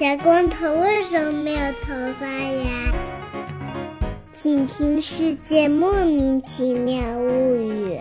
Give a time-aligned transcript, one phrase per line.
[0.00, 2.90] 小光头为什么没有头发呀？
[4.32, 7.98] 请听《世界莫名其妙物语》。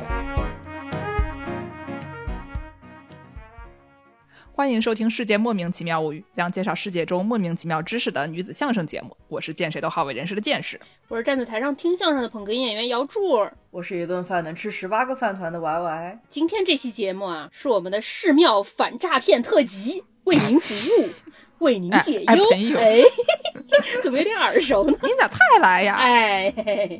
[4.53, 9.17] 欢迎收听《世界莫名其妙物语》，将介绍世界中莫名其妙知识的女子相声节目。
[9.27, 10.79] 我是见谁都好为人师的见识，
[11.09, 13.45] 我是站在台上听相声的捧哏演员姚柱。
[13.71, 16.19] 我是一顿饭能吃十八个饭团的 Y Y。
[16.29, 21.09] 今天这期节目啊，是我们的寺庙反诈骗特辑，为您服务。
[21.59, 22.43] 为您解忧，
[22.77, 23.01] 哎，
[24.01, 24.93] 怎么有点耳熟呢？
[25.03, 25.95] 您咋才来呀？
[25.95, 26.51] 哎，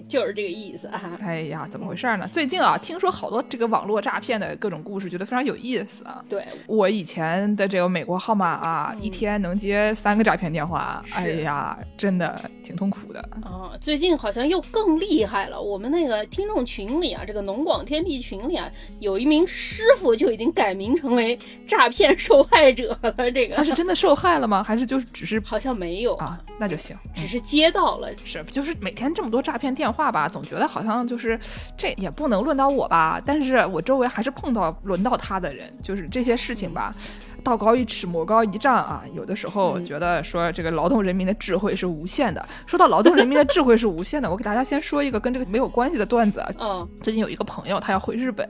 [0.08, 1.18] 就是这个意思啊。
[1.22, 2.27] 哎呀，怎么回事呢？
[2.32, 6.22] 最近啊，听说好多这个网络诈骗的各种故事，觉得非常有意思啊。
[6.27, 13.21] 对，我以前的这个美国号码啊，一天能接三个诈骗电话，哎呀，真的挺痛苦的。
[13.41, 15.62] 啊，最近好像又更厉害了。
[15.62, 23.32] 我们那个听众群里啊，这个农广天地群里啊，有一名师傅就已经改名成为诈骗受害者了。
[23.32, 24.48] 这个他是真的受害了。
[24.48, 24.48] 吗？
[24.63, 31.39] 还是就是只是好像没有啊，那就行，只是接到了，是就是每天这么多诈骗电话吧，总觉得好像就是
[31.77, 36.93] 这也不能轮到我吧，但是我周围还是碰到轮到他的人，就是这些事情吧。
[37.43, 39.04] 道高一尺，魔高一丈啊！
[39.13, 42.45] 有的时候觉得说这个劳动人民的智慧是无限的。
[42.65, 46.43] 说到劳动人民的智慧是无限的，我给大家先说一个跟这个没有关系的段子。
[46.60, 48.48] 嗯，最近有一个朋友他要回日本，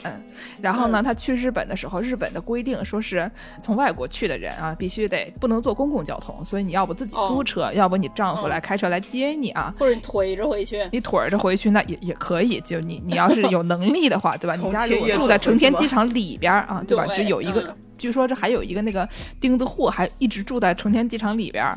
[0.62, 3.30] 然后呢，他去日本的时候，日本的规定说是
[3.62, 12.60] 从外国去的人啊，必须得不能坐公共交通，所以你要不自己租车，要不你丈夫来开车来接你啊，或者你腿着回去，你腿着回去那也也可以。
[12.62, 14.56] 就你你要是有能力的话，对吧？
[14.62, 17.06] 你家如果住在成田机场里边啊，对吧？
[17.08, 17.76] 就有一个。
[17.98, 19.08] 据说这还有一个那个
[19.40, 21.72] 钉子户，还一直住在成田机场里边，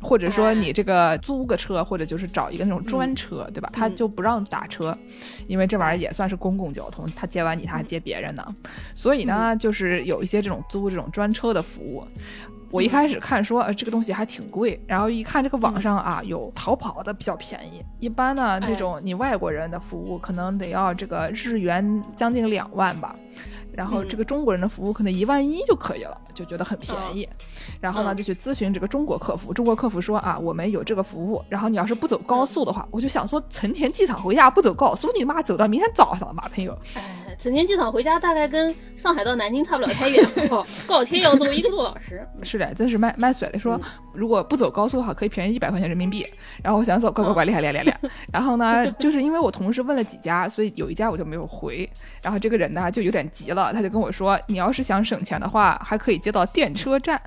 [0.00, 3.70] 或者说你这个租个车，或者就是找一个那种专车，对吧？
[3.72, 4.96] 他就不让打车，
[5.46, 8.46] 因为这玩意儿也算是公共交通，他接完你他还接别人呢。
[8.94, 12.06] 所以呢，就是有一些这种租这种专车的服务。
[12.70, 17.84] 我一开始看说，呃，这个东西还挺贵，然后一看这个网上啊，有淘宝的比较便宜。
[18.00, 23.14] 一般呢，这种你外国人的服务可能得要这个日元将近两万吧。
[23.74, 27.28] 然后这个中国人的服务可能一万一就可以了，就觉得很便宜。
[27.80, 29.52] 然后呢，就去咨询这个中国客服。
[29.52, 31.42] 中国客服说啊，我们有这个服务。
[31.48, 36.76] 然后你要是不走高速的话，我就想说，成田机场回家不走高速，你妈走到明天早上了嘛，朋友。
[37.32, 40.22] 哎，成田机场回家大概跟上海到南京差不了太远，
[40.86, 42.26] 高铁 要走一个多小时。
[42.42, 43.80] 是的，真是卖卖水的说，
[44.12, 46.26] 如果不走高速的话，可以便宜一百块钱人民币。
[46.62, 48.00] 然后我想走，乖乖乖，厉害厉害厉害。
[48.32, 51.88] 然后呢，就是因为我同事问了几家，所以有一家我就没有回。
[52.20, 53.72] 然后这个人呢，就有点急了。
[53.72, 57.20] 他就跟我说：“你要是想省钱的话，还可以接到电车站。”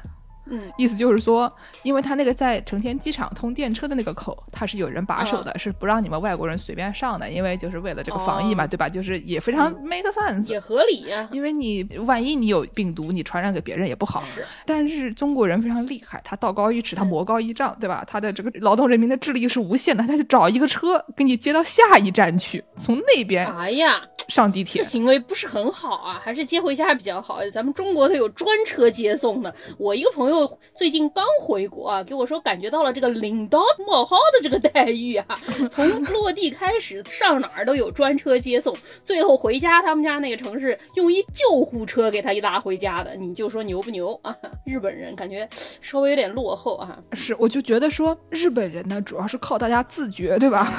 [0.47, 1.51] 嗯，意思就是说，
[1.83, 8.87] 因为他那个在成田机场通电车的那个口，他是有人把守的，是不让你们外国人随便上的，因为就是为了这个防疫嘛，对吧？
[8.87, 11.27] 就是也非常 make sense，也合理呀。
[11.31, 14.21] 因为你万一你有病毒，你传染给别人也不好。
[14.23, 18.03] 是，但是中国人非常厉害，他道高一尺，他魔高一丈，对吧？
[18.07, 23.47] 他的这个劳动人民的智力是无限的，他就找一个车给你接到下一站去，从那边。
[23.47, 24.01] 哎呀。
[24.27, 27.39] 上地铁，这行为不是很好啊，还是接回家比较好。
[27.53, 29.53] 咱们中国它有专车接送的。
[29.77, 35.25] 我一个朋友最近刚回国啊，给我说感觉到了这个领导冒号的这个待遇啊，
[35.69, 44.35] 从落地开始上哪儿都有专车接送，最后回家他们家那个城市用一救护车给他一拉回家的，你就说牛不牛啊？
[44.65, 45.47] 日本人感觉
[45.81, 46.97] 稍微有点落后啊。
[47.13, 50.73] 是，我就觉得说日本人呢，主要是靠大家自觉，对吧？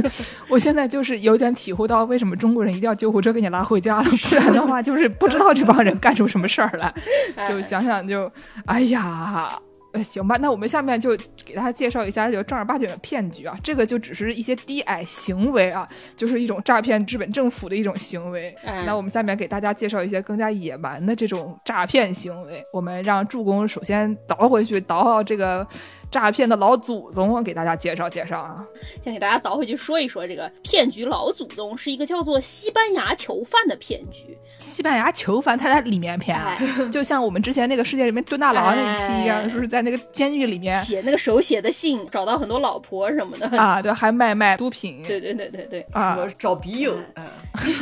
[0.48, 2.89] 我现在就是有点体会到为什么中国人一定要。
[2.94, 6.92] 救护车给你拉回家了，不然的话就是不知道这帮人干出什么事儿来。
[7.48, 8.30] 就想想就，
[8.66, 9.58] 哎呀，
[10.04, 13.56] 行吧，那我们下面就给大家介绍一下就正儿八经的骗局啊。
[13.62, 18.54] 这个就只是一些低矮行为啊，就是一种诈骗日本政府的一种行为。
[18.64, 22.62] 那我们下面给大家介绍一些更加野蛮的这种诈骗行为。
[22.72, 25.66] 我们让助攻首先倒回去，倒到这个。
[26.10, 28.66] 诈骗的老祖宗，给大家介绍介绍啊！
[29.00, 34.36] 先给大家倒回去说一说这个骗局老祖宗，是一个叫做西班牙囚犯的骗局。
[34.60, 36.38] 西班牙囚犯他在里面骗，
[36.92, 40.78] 就像我们之前那个世界里面蹲大牢那一期一样，就是在那个监狱里面。
[40.82, 43.46] 写那个手写的信，找到很多老婆什么的。
[43.58, 45.80] 啊，对，还卖卖毒品，对对对对对。
[45.92, 46.96] 啊，找笔友。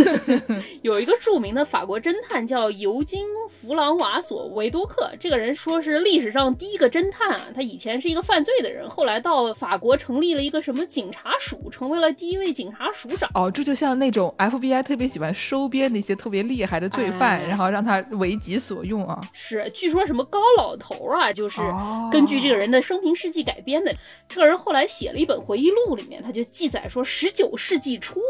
[0.82, 13.28] 有一个著名的法国侦探叫尤金·弗朗瓦索·维多克，这个人说是历史上第一个侦探啊，他以前是一个犯罪的人，后来到法国成立了一个什么警察署，成为了第一位警察署长。
[13.34, 16.67] 哦，这就像那种 FBI 特别喜欢收编那些特别厉害。
[16.68, 19.18] 害的罪犯，哎然后让他为己所用啊。
[19.32, 23.94] 是，据说什么高老头啊，就是哦根据这个人的生平事迹改编的。
[24.28, 28.20] 这个人后来写了一本回忆录，里面他就记载说，十九世纪初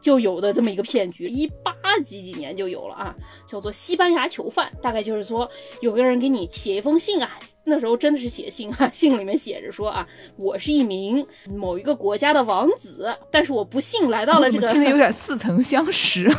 [0.00, 1.72] 就有的这么一个骗局，一八
[2.04, 3.14] 几几年就有了啊，
[3.46, 4.70] 叫做西班牙囚犯。
[4.82, 5.50] 大概就是说，
[5.80, 10.06] 有个人给你写一封信啊，那时候真的是写信啊，信里面写着说啊，
[10.36, 11.26] 我是一名
[11.56, 16.30] 某一个国家的王子，但是我不幸来到了这个 听着有点似曾相识。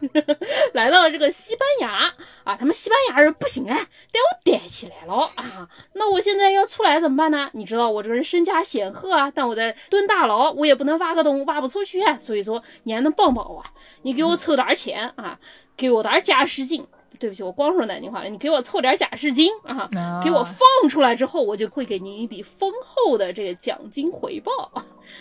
[0.72, 2.12] 来到了这个西班牙
[2.42, 5.68] 啊，他们西班牙人不行哎，带我逮起来了啊！
[5.92, 7.50] 那我现在要出来怎么办呢？
[7.52, 13.70] 你知道我这个人身家显赫啊，但我在蹲大牢，我也不能挖个洞挖不出去啊，所以说你还能帮帮我啊？
[14.02, 15.38] 你给我凑点钱啊，
[15.76, 16.86] 给我点假释金。
[17.18, 18.30] 对不起，我光说南京话了。
[18.30, 24.72] 你给我凑点假释金啊，啊给我放出来之后，我就会给您一笔丰厚的这个奖金回报。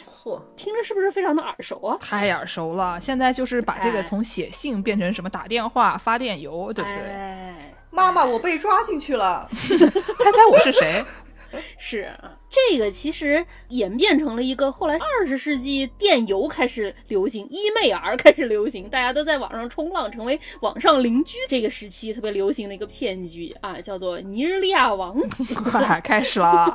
[0.07, 1.97] 嚯，听着是不是非常的耳熟啊？
[1.99, 7.11] 太耳熟了，现在就是把这个哎从写信变成什么打电话、发电邮，对不对？
[7.11, 9.45] 哎妈妈，我被抓进去了。
[9.51, 11.03] 猜猜我是谁？
[11.77, 21.37] 是啊这个，其实演变成了一个后来二十世纪电邮开始流行，伊妹儿开始流行，大家都在网上冲浪，成为网上邻居。
[21.47, 25.53] 这个时期特别流行的一个骗局啊，叫做尼日利亚王子。
[25.69, 26.73] 快开始了，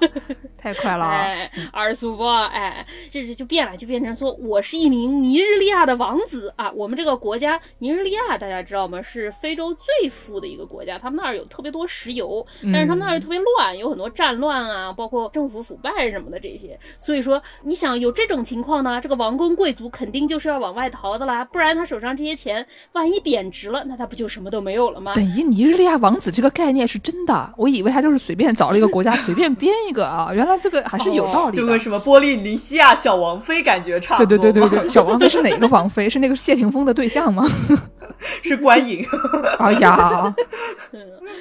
[0.57, 1.07] 太快了！
[1.07, 6.71] 哎，二苏波，哎，这这就变了，就变成说我是一名尼日利亚的王子啊。
[6.73, 9.03] 我们这个国家尼日利亚，大家知道吗？
[9.03, 16.79] 是非洲最富的一个国家，他们那儿有特别多石油，但是他们那儿又特别乱，有很多战乱啊，包括政府腐败什么的这些。
[16.99, 25.15] 所以说，你想有这种情况呢，这个王公贵族肯定就是要往外逃的啦，不然他手上这些钱万一贬值了，那他不就什么都没有了吗？
[25.15, 31.63] 等于尼日利亚王子这个概念是真的，我以为他就是随便找了一个国家随便编一个啊，原来这个还是有道理的。
[31.63, 34.53] 就跟什么波利尼西亚小王妃感觉差不对多。
[34.53, 36.09] 对对对对， 小王妃是哪个王妃？
[36.11, 37.47] 是那个谢霆锋的对象吗？
[38.43, 39.05] 是观影。
[39.59, 40.35] 哎呀，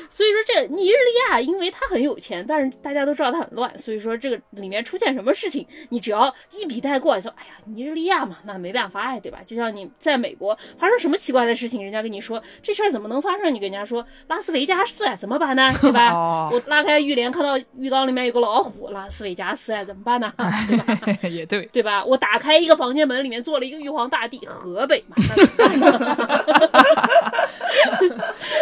[0.09, 9.39] 所以说这尼日利亚，因为他很有钱，但是大家都知道他很乱，所以说这个里面出现什么事情，你只要一笔带过，说哎呀尼日利亚嘛，那没办法哎，对吧？
[9.45, 15.71] 就像你在美国发生什么奇怪的事情，人家跟你说这事儿怎么能发生，你跟人家说拉斯维加斯啊，怎么办呢？
[15.81, 16.11] 对吧？
[16.13, 20.31] 哦我拉开浴帘看到浴缸里面有个老虎，拉斯维加斯啊，怎么办呢？
[20.67, 20.99] 对吧？
[21.29, 22.03] 也对，对吧？
[22.03, 26.15] 我打开一个房间门，里面坐了一个玉皇大帝，河北嘛，那怎么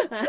[0.07, 0.25] 办呢？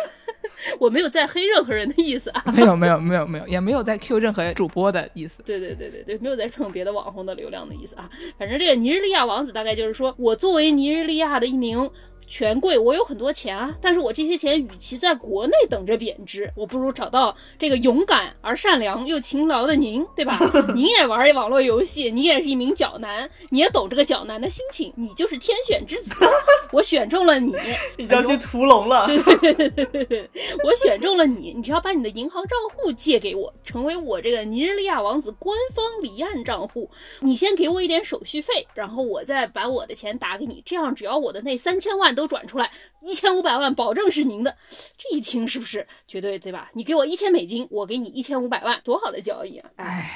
[0.78, 2.44] 我没有在黑任何人的意思啊。
[2.54, 5.42] 没有没有没有没有，也没有在 Q 任何主播的意思。
[5.44, 8.08] 对对对对对，没有在蹭别的网红的流量的意思啊。
[8.38, 11.90] 反正这个尼日利亚王子大概就是说，我作为尼日利亚的一名
[12.26, 20.38] 权贵，我有很多钱啊，但是我这些钱与其在国内等着贬值，我不如找到这个勇敢而善良又勤劳的您，对吧？
[20.74, 26.14] 您也玩网络游戏，你也是一名角男，你也懂这个角男的心情，你就是天选之子，
[26.72, 27.54] 我选中了你。
[27.96, 29.06] 你就要去屠龙了。
[29.06, 29.18] 对
[29.54, 30.30] 对对
[30.64, 36.90] 我选中了你，你只要把你的银行账户借给我，成为我这个尼日利亚王子官方离岸账户。
[37.20, 40.62] 你先给我一点手续费，然后我再把我的钱打给你。
[40.64, 42.70] 这样，只要我的那三千万都转出来，
[43.02, 44.56] 一千五百万保证是您的。
[44.96, 46.70] 这一听是不是绝对对吧？
[46.74, 49.70] 你给我一千美金，我给你一千五百万，多好的交易啊！
[49.76, 50.10] 哎，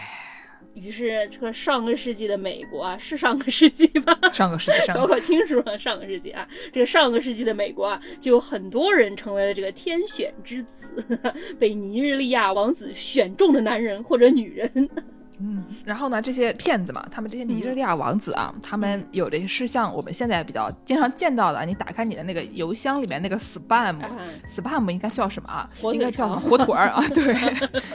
[0.74, 4.18] 于是这个上个世纪的美国啊，是上个世纪吧？
[4.32, 11.04] 上个世纪上搞搞清楚了，上个世纪啊，这个上个世纪的美国啊，就有很多人成为了这个天选之子，
[11.58, 14.88] 被尼日利亚王子选中的男人或者女人。
[15.38, 24.10] 嗯，然后呢，这些骗子嘛，他们这些尼日利亚王子啊，他们有的是像我们现在比较经常见到的，你打开你的那个邮箱里面那个 spam，spam、啊
[24.48, 25.68] spam 应该叫什么啊？
[25.92, 26.40] 应该叫什么？
[26.40, 27.04] 火腿儿啊？
[27.14, 27.34] 对，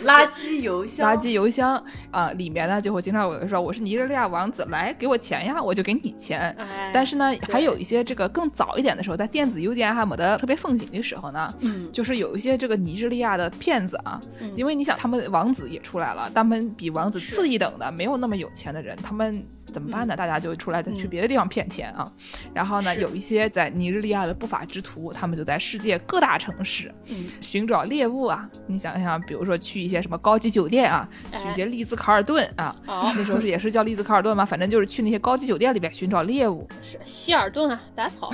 [0.05, 6.55] 垃圾邮箱，垃圾邮箱啊、里面呢就会经常有人说我是尼日利亚王子，来给我钱呀，我就给你钱。
[6.59, 14.51] 哎，但是呢，还有一些这个更早一点的时候，在电子邮件还没得特别盛行的时候呢，嗯，就是有一些这个尼日利亚的骗子啊，嗯。
[14.55, 20.15] 因为你想，他们王子也出来了，他们比王子是次一等的，没有那么有钱的人，他们怎么办呢？
[20.15, 22.11] 大家就出来再去嗯别的地方骗钱啊。
[22.53, 28.49] 然后呢，有一些在尼日利亚的不法之徒，他们就在世界各大城市嗯寻找猎物啊。
[28.67, 31.07] 你想想，比如说去一些什么高级酒店啊，
[31.41, 32.75] 去一些丽兹卡尔顿啊。
[32.85, 34.45] 好那时候是也是叫丽兹卡尔顿嘛？
[34.45, 38.29] 反正就是去那些高级酒店里边寻找猎物，是希尔顿啊， 打草。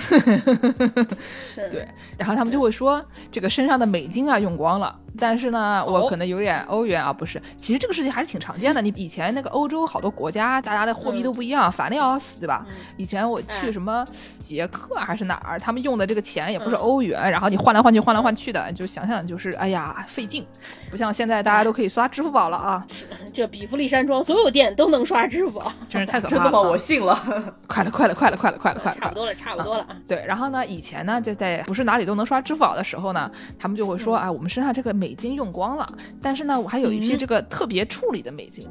[1.56, 1.88] 对，
[2.18, 7.42] 然后他们就会说这个身上的美金啊用光了，但是呢，我可能有点欧元啊，不是。
[7.58, 8.82] 其实这个事情还是挺常见的。
[8.82, 12.66] 你以前那个欧洲好多国家，大家的货币都不一样，烦的要死，对吧？
[12.98, 14.06] 以前我去什么
[14.40, 20.46] 捷克还是哪儿，他们用的这个钱也不是欧元，然后你换来换去，换来换去的，就想想就是哎呀费劲。
[20.90, 22.86] 不像现在大家都可以刷支付宝了啊！
[23.34, 26.42] 这比弗利山庄所有店都能刷支付宝，真是太可怕了！
[26.44, 26.62] 真的吗？
[26.62, 27.54] 我信了！
[27.68, 28.98] 快了，快了，快了，快了，快了，快了！
[28.98, 29.96] 差不多了，差不多了啊！
[30.08, 38.68] 对，然后呢，以前呢，就在不是哪里都能刷支付宝的时候呢，他们就会说啊，我们身上这个美金用光了，但是呢，我还有一批这个特别处理的美金，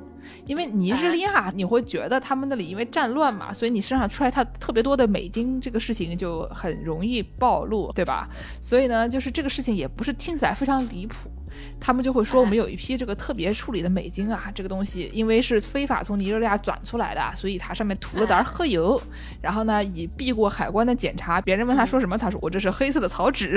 [0.46, 8.28] 因为尼日利亚你会觉得他们那里因为战乱嘛，所以你身上出来它特别多的美金，这个事情就很容易暴露，对吧？
[8.60, 11.30] 所以呢，就是这个事情也不是听起来非常离谱。
[11.80, 19.00] 他们就会说，我们有一批这个特别处理的美金啊，这个东西因为是非法从尼日利亚转出来的，所以它上面涂了点黑油，
[19.40, 21.40] 然后呢，以避过海关的检查。
[21.40, 23.56] 别人问他说什么，他说我这是黑色的草纸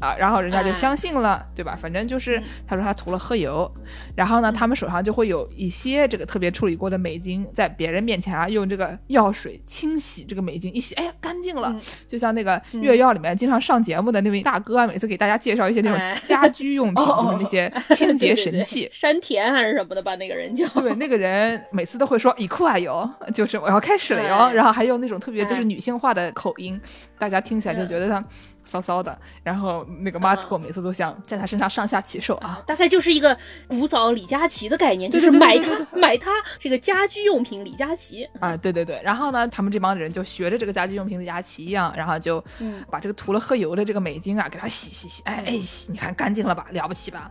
[0.00, 1.76] 啊，然后人家就相信了，对吧？
[1.80, 3.70] 反正就是他说他涂了黑油，
[4.16, 11.74] 然后呢，他们手上就会有一些这个特别处理过的美金，在别人面前啊，用这个药水清洗这个美金，一洗，哎呀，干净了。
[12.06, 17.04] 就像那个《月药》里面经常上节目的那位大哥啊，每次给大家介绍一些那种家居用品。
[17.38, 20.14] 那些清洁神 器，山田还是什么的吧？
[20.16, 24.52] 那个人叫 对，那个人每次都会说“以库啊油”， 就是我要开始了哟。
[24.52, 26.80] 然后还有那种特别就是女性化的口音，
[27.18, 28.24] 大家听起来就觉得他。
[28.68, 38.28] 骚骚的，然后那个马斯克每次都想在他身上上下其手啊，大概就是一个古早李佳琦的概念，就是买它买它这个家居用品李佳琦。
[38.40, 42.44] 啊，对对对，然后呢，他们这帮人就学着这个家居用品李佳琦一样，然后就
[42.90, 47.30] 把这个涂了黑油的这个美金啊给他洗洗洗，哎哎洗，你看干净了吧，了不起吧？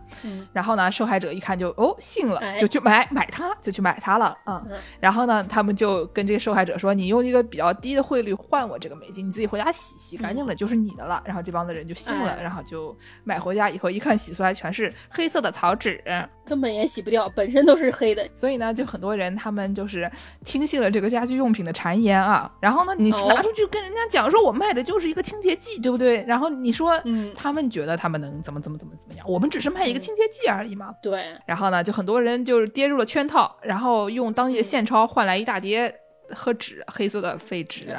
[0.52, 4.64] 然后呢，受害者一看就哦信了，就去买买它，就去买它了啊。
[4.98, 11.22] 然后呢，他们就跟这个受害者说，你用一个比较低的汇率换我这个美金，你自己回家洗洗干净了就是你的了。
[11.28, 16.02] 然后这帮子人就信了，然后就买回家以后一看，洗出来全是黑色的草纸，
[16.46, 18.26] 根本也洗不掉，本身都是黑的。
[18.34, 20.10] 所以呢，就很多人他们就是
[20.42, 22.50] 听信了这个家居用品的谗言啊。
[22.62, 26.24] 然后呢，你拿出去跟人家讲说，我卖的就是一个清洁剂，对不对？
[26.24, 29.26] 然后你说，嗯，他们觉得他们能怎么怎么怎么怎么样？
[29.28, 30.94] 我们只是卖一个清洁剂而已嘛。
[31.02, 31.36] 对。
[31.44, 35.94] 然后呢，就很多人就是跌入了圈套，然后用当地的现钞换来一大叠
[36.30, 37.94] 和纸，黑色的废纸。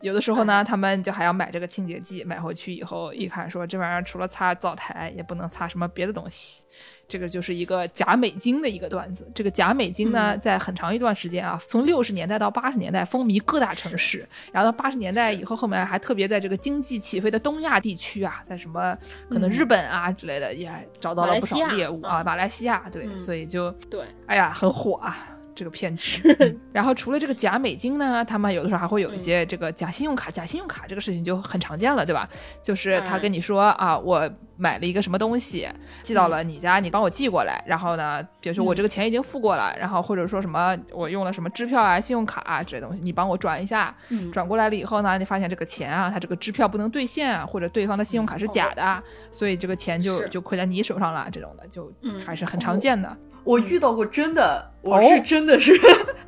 [0.00, 6.64] 有的时候呢，他们就还要买这个清洁剂，买回去以后一看，说这玩意儿除了擦灶台，也不能擦什么别的东西。
[7.08, 9.26] 这个就是一个假美金的一个段子。
[9.34, 18.96] 这个假美金呢，在很长一段时间啊，从六十年代到八十年代风靡各大城市，然后到八十年代以后，后面还特别在这个经济起飞的东亚地区啊，在什么
[19.30, 25.37] 可能日本啊之类的，也找到了不少猎物啊，马来西亚对，所以就对，哎呀，很火啊。
[25.58, 26.22] 这个骗局，
[26.72, 30.30] 然后除了这个假美金呢，他们有的时候还会有一些这个假信用卡。
[30.30, 32.28] 假信用卡这个事情就很常见了，对吧？
[32.62, 35.68] 就是他跟你说啊，我买了一个什么东西，
[36.04, 37.60] 寄到了你家，你帮我寄过来。
[37.66, 43.92] 然后呢，比如说我这个钱已经付过了，然后或者说什么我用了什么支票啊、信用卡啊这些东西，你帮我转一下。
[44.32, 51.28] 转过来了以后呢，你发现这个钱啊，他这个支票不能兑现啊，或者对方的信用卡是假的，所以这个钱就就亏在你手上了。
[51.32, 51.92] 这种的就
[52.24, 53.16] 还是很常见的。
[53.44, 55.78] 我遇到过真的，我是真的是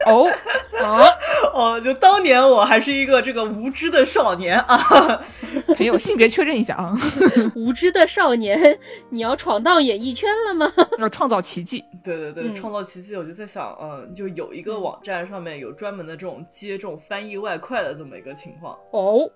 [0.07, 0.29] 哦。
[0.83, 1.11] 啊。
[1.53, 5.21] 哦，就当年我还是一个这个无知的少年 啊，
[5.79, 6.95] 没有性别确认一下啊，
[7.57, 8.79] 无知的少年，
[9.11, 10.73] 你要闯荡演艺圈了吗？
[10.99, 11.85] 要创造奇迹？
[12.05, 18.77] 对对对，创造奇迹，我就在想，嗯，就有一个网站上面有专门的这种接这种翻译外快的这么一个情况。
[18.93, 19.29] 哦，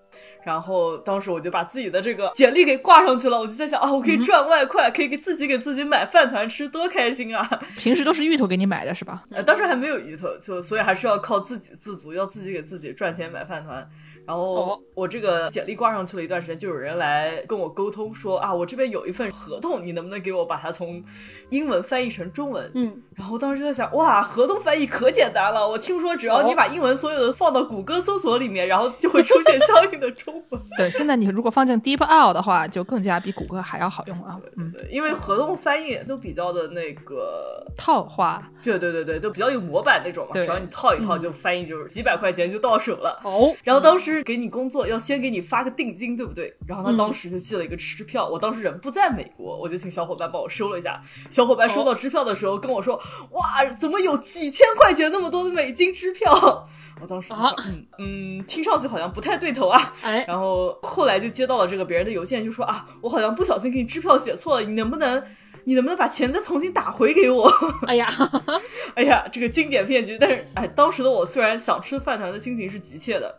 [0.44, 7.60] 然后当时我就把自己的这个简历给挂上去了，我就在想啊，我可以赚外快，可以给自己给自己买饭团吃，多开心啊！
[7.76, 9.24] 平时都是芋头给你买的是吧？
[9.30, 13.88] 呃，当时还没有鱼头，就所以还是要靠自给自足，要自己给自己赚钱买饭团。
[14.26, 21.04] 然后我这个简历挂上去了一段时间，就有人来跟我沟通说啊，我这边有一份合同，你能不能给我把它从
[21.50, 22.70] 英文翻译成中文？
[22.74, 30.60] 嗯，然后当时就在想，哇，合同翻译可简单了，我听说只要你把英文所有的放到谷歌搜索里面，然后就会出现相应的中文。
[30.76, 34.38] 对，现在你如果放进 DeepL 的话，就更加比谷歌还要好用啊。
[34.56, 43.20] 嗯，对，因为合同翻译都比较的那个套话，对对对对，都比较有模板那种嘛，只要你套一套就翻译，就是几百块钱就到手了。
[43.22, 44.24] 哦，然后当时。
[44.24, 46.54] 给你工作要先给你发个定金，对不对？
[46.66, 50.98] 然后他当时就寄了一个支票，我当时人不在美国，我就请小伙伴帮我收了一下。
[51.30, 52.98] 小伙伴收到支票的时候跟我说
[53.30, 56.68] ：“哇，怎么有几千块钱那么多的美金支票？”
[57.02, 59.94] 我当时就想，嗯嗯，听上去好像不太对头啊。
[60.02, 65.22] 哎，然后后来就接到了这个别人的邮件，就说啊，我好像不小心给你支票写错了，你能不能？
[65.66, 67.50] 你能不能把钱再重新打回给我？
[67.88, 68.06] 哎呀，
[68.94, 70.18] 哎呀，这个经典骗局。
[70.20, 73.34] 但是，哎，当时的我虽然想吃饭团的心情是急切的。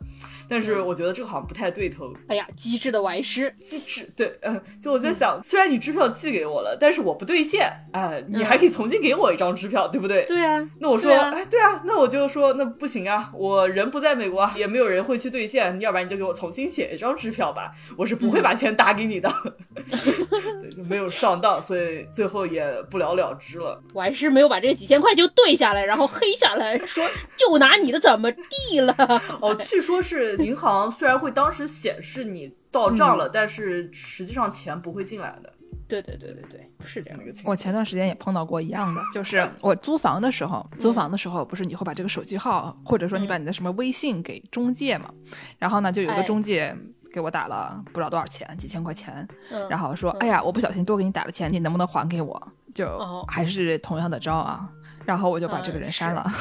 [0.50, 2.14] 但是我觉得这个好像不太对头。
[2.28, 10.26] 哎呀，机智的歪师，机智，对，嗯，就我在想，虽然你支票寄给我了，但是我不兑现，哎，你还可以重新给我一张支票，对不对？
[10.26, 10.68] 对啊。
[10.80, 19.32] 那我说，哎，对啊，那我就说，那不行啊，我人不在美国，也没有人会去兑现，要不然你就给我重新写一张支票吧，我是不会把钱打给你的。
[19.86, 23.82] 对，就没有上当，所以最后也不了了之了。
[23.94, 28.96] 我还是没有把这几千块就兑下来，然后黑下来说，就拿你的怎么地了？
[29.42, 30.35] 哦，据说是。
[30.38, 35.54] 银行虽然会当时显示你到账了，但是实际上钱不会进来的。
[35.88, 37.52] 对对对对对，是这样一个情况。
[37.52, 45.14] 我前段时间也碰到过一样的，就是我租房的时候，租房的时候不是你会把这个手机号，或者说你把你的什么微信给中介嘛？
[45.60, 46.76] 然后呢，就有一个中介
[47.14, 49.28] 给我打了不知道多少钱，几千块钱，
[49.70, 54.68] 然后说：“哎呀，我不小心多给你打了钱，你能不能还给我？”就还是同样的招啊。
[55.06, 56.26] 然后我就把这个人删了。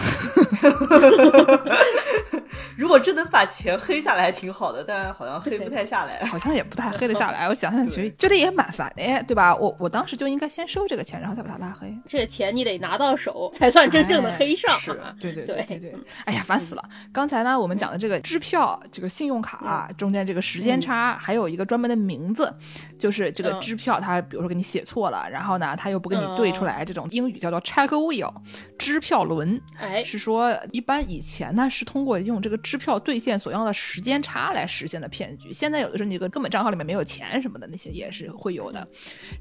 [2.76, 7.46] 如果真能把钱黑下来，还挺好的，但好像黑不太下来，好像也不太黑得下来。
[7.48, 9.54] 我想想觉觉得也蛮烦的，对吧？
[9.54, 11.96] 我我当时就应该先收这个钱，然后再把他拉黑。
[12.08, 14.76] 这钱你得拿到手，才算真正的黑上。
[14.76, 15.94] 是，对对对对对。
[16.24, 16.82] 哎呀，烦死了！
[17.12, 22.52] 刚才呢，我们讲的这个支票、这个信用卡中间这个时间差，还有一个专门的名字，
[22.98, 28.32] 就是这个支票，它比如说给你写错了，然后呢，他又不给你对出来，这种英语叫做 check wheel，
[28.78, 29.60] 支票轮。
[29.76, 33.38] 哎，是说一般以前呢是通过用这个支票兑现。
[33.44, 38.86] 所要的时间差来实现的骗局，现在有的时候你个根本账号里面没有钱什么的那些也是会有的。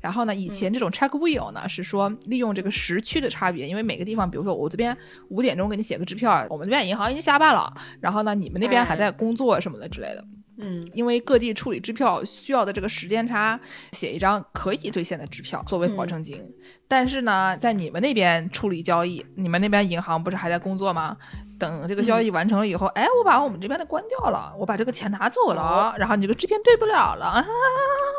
[0.02, 4.98] 然后呢，以前这种 check wheel 呢是说利用这个时区的差别，因为每个地方，比如说我这边
[5.30, 10.26] 五点钟给你写个支票，我们这边银行已经下班了，然后呢你们那边还在工作什么的之类的。
[10.58, 13.60] 嗯，因为各地处理支票需要的这个时间差，
[13.92, 16.40] 写一张可以兑现的支票作为保证金。
[16.88, 21.18] 但是呢，在你们那边处理交易，你们那边银行不是还在工作吗？
[21.60, 27.46] 等这个交易完成了以后，哎，我把我们这边的关掉了，我把这个钱拿走了，然后你这个支片兑不了了，啊，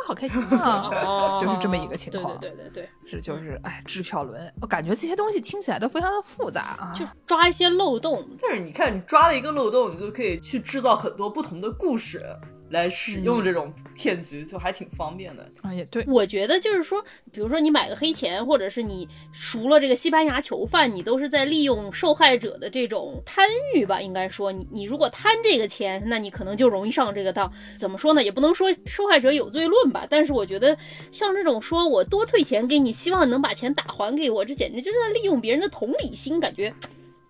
[0.06, 0.90] 好开心啊！
[1.40, 2.38] 就是这么一个情况。
[2.38, 8.26] 对对对对，是就是哎，支票轮，我感觉这些东西听起来都非常的复杂啊，就抓一些漏洞。
[8.40, 12.22] 但是你看，你抓了一个漏洞，你就可以去制造很多不同的故事。
[12.70, 16.04] 来使用这种骗局就还挺方便的啊，也对。
[16.08, 24.00] 我觉得就是说，比如说你买个黑钱，或者是你赎了这个西班牙囚犯，你都是在利用受害者的这种贪欲吧？
[24.00, 27.52] 应该说，你你如果贪这个钱，那你可能就容易上这个当。
[27.78, 28.22] 怎么说呢？
[28.22, 30.06] 也不能说受害者有罪论吧。
[30.08, 30.76] 但是我觉得，
[31.12, 36.72] 像这种说我多退钱给你，希望能把钱打还给我，这简直就是在利用别人的同理心，感觉。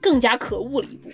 [0.04, 1.08] 更加可恶了一步。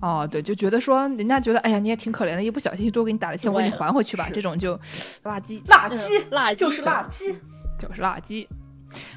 [0.00, 0.24] 啊！
[0.24, 4.76] 哦，对，就觉得说人家觉得，哎呀，你也挺可怜的，一不小心多给你打了钱，我给你还回去吧，这种就
[5.22, 7.36] 垃圾，垃圾，垃圾，就是垃圾，
[7.78, 8.48] 就是垃圾。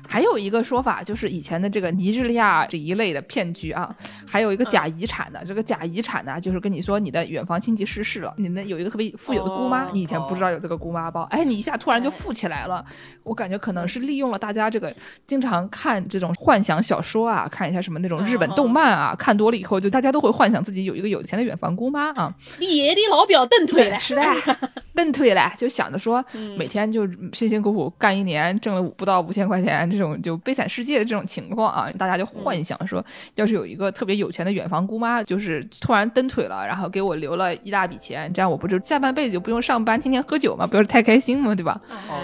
[0.07, 3.93] 还有一个说法，就是以前的这个尼日利亚这一类的骗局啊，
[4.25, 5.43] 还有一个假遗产的。
[5.45, 12.83] 这个假遗产呢，就是跟你说你的远房亲戚逝世了，你们有一个特别富有的姑妈，你以前不知道有这个姑妈包，哎，你一下突然就富起来了。
[13.23, 14.93] 我感觉可能是利用了大家这个
[15.25, 22.33] 经常看这种幻想小说啊，看一下什么那种日本动漫啊，看多了以后，就大家都会幻想自己有一个有钱的远房姑妈啊。
[22.59, 24.23] 你爷的老表蹬腿了，是的，
[24.93, 26.23] 蹬腿了，就想着说
[26.57, 29.64] 每天就辛辛苦苦干一年，挣了不到五千块钱。
[29.89, 33.03] 这种就悲惨世界的这种情况啊，大家就幻想说，
[33.35, 41.79] 要是有一个特别有钱的远房姑妈，就是突然蹬腿了，然后给我留了一大笔钱，这样我不就下半辈子就不用上班，天天喝酒嘛，不是太开心嘛，对吧？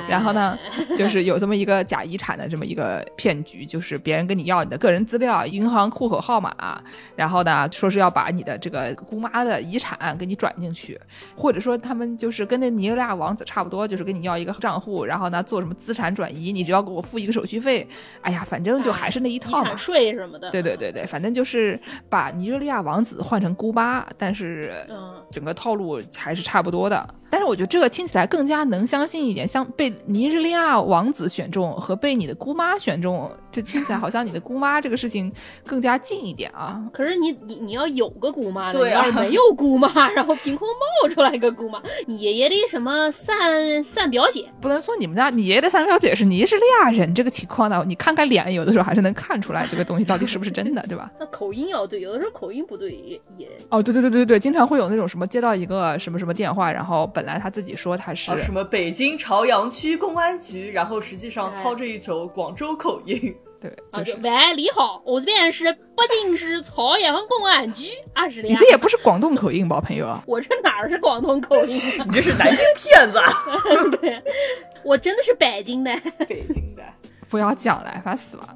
[0.07, 0.57] 然后呢，
[0.95, 6.81] 就是有这么一个假遗产的这么一个骗局，就是别人跟你要你的个人资料、银行户口号码，
[7.15, 10.99] 然后呢，说是要把你的这个姑妈的遗产给你转进去，
[11.35, 17.61] 或者说他们就是跟那尼日利亚王子差不多，就是跟你要一个账户，然后呢做什么资产转移，你只要给我付一个手续。
[17.61, 17.87] 费，
[18.21, 20.49] 哎呀，反正就还是那一套嘛，税什么的。
[20.49, 24.83] 对对对对，反正就是把尼日利亚王子换成姑妈，但是
[25.31, 27.15] 整个套路还是差不多的。
[27.29, 35.31] 但是我觉得这个听起来更加能相信一点，像被尼日利亚王子选中和被你的姑妈选中，这听起来好像你的姑妈这个事情
[35.65, 36.83] 更加近一点啊。
[36.91, 47.81] 可是你你你要有个姑妈，你要是没有姑妈，然后凭空冒出来一个姑妈，你爷爷的什么三三表姐，不能说你们家你爷爷的三表姐是尼日利亚人这个情况呢？
[47.87, 51.09] 你看看脸，有的时候还是能看出来这个东西到底是不是真的，对吧？
[51.17, 63.35] 那口音要对，有的时候口音不对也也哦，对对对对对，经常会有那种什么接到一个什么什么电话，然后本来他自己说他是什么北京朝阳区公安局，然后实际上操着一口广州口音。
[63.59, 65.79] 对，就是喂，你好，我这边是北
[66.23, 68.47] 京市朝阳公安局啊，是的。
[68.47, 70.19] 你这也不是广东口音吧，朋友？
[70.25, 71.79] 我这哪儿是广东口音？
[72.07, 73.19] 你这是南京骗子。
[74.01, 74.19] 对，
[74.83, 75.91] 我真的是北京的。
[76.27, 76.81] 北京的。
[77.29, 78.55] 不要讲了，烦死了。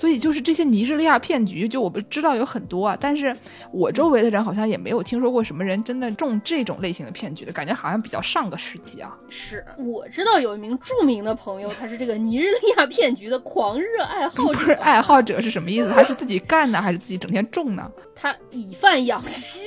[0.00, 3.36] 所以就是这些尼日利亚骗局，就我们知道有很多啊，但是
[3.70, 9.14] 我周围的人好像也没有听说过什么人真的中这种类型的骗局的感觉，好像比较上个世纪啊。
[9.28, 14.72] 是我知道有一名著名的朋友，他是这个尼日利亚骗局的狂热爱好者。
[14.80, 15.90] 爱好者是什么意思？
[15.90, 17.92] 他是自己干呢，还是自己整天中呢？
[18.14, 19.60] 他以贩养吸。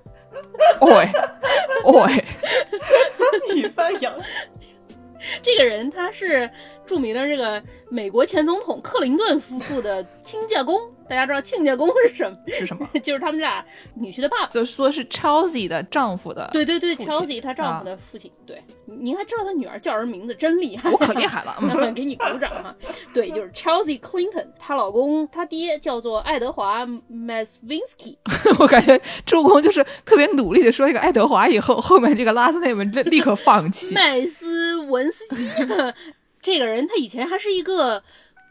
[0.82, 1.10] 喂，
[1.86, 2.24] 喂，
[3.56, 4.12] 以贩养。
[5.42, 6.48] 这个人他是
[6.88, 10.76] 著名的这个美国前总统克林顿夫妇的亲家公。
[11.08, 12.36] 大家知道亲家公是什么？
[12.48, 12.86] 是什么？
[13.02, 16.50] 就是他们俩女婿的爸爸，就说是 Chelsea 的丈夫的。
[16.52, 18.30] 对对对，Chelsea 她丈夫的父亲。
[18.44, 20.90] 对，您还知道他女儿叫什么名字，真厉害！
[20.92, 21.56] 我可厉害了，
[21.96, 22.76] 给你鼓掌哈。
[23.14, 28.18] 对，就是 Chelsea Clinton，她老公她爹叫做爱德华 Masvinsky。
[28.58, 33.94] 我感觉助攻就是特别努力的说一个爱德华，以后后面这个 last name 立刻放弃。
[33.94, 35.48] 麦斯文斯基，
[36.48, 38.02] 这个人他以前还是一个。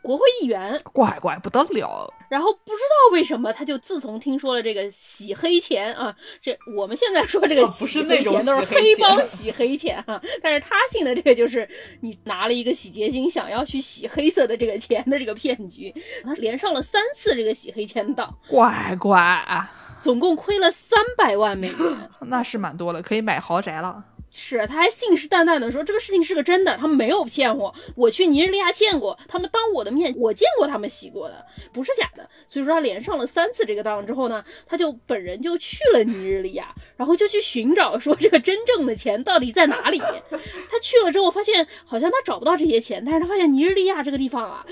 [0.03, 2.13] 国会议员，乖乖不得了。
[2.29, 11.67] 然后不知道为什么，他就自从听说了这个洗黑钱啊，这我们现在说这个洗黑钱都是黑帮洗黑钱哈，但是他信的这个就是
[11.99, 24.05] 你拿了一个洗洁精，想要去洗黑色的这个钱的这个骗局，他连上了三次这个洗黑钱当，乖乖啊，总共亏了三百万美元， 那是蛮多了，可以买豪宅了。
[24.39, 27.73] 是，他还信誓旦旦的说这个事情是个真的，他没有骗我。
[27.95, 32.29] 我去尼日利亚见过，他们当我的面，我见过他们洗过的，不是假的。
[32.47, 39.97] 所以说他连上了三次这个当之后呢，他就本人就去了尼日利亚，然后就去寻找说这个真正的钱到底在哪里。
[39.97, 44.63] 他去了之后发现好像他找不到这些钱，但是他发现尼日利亚这个地方啊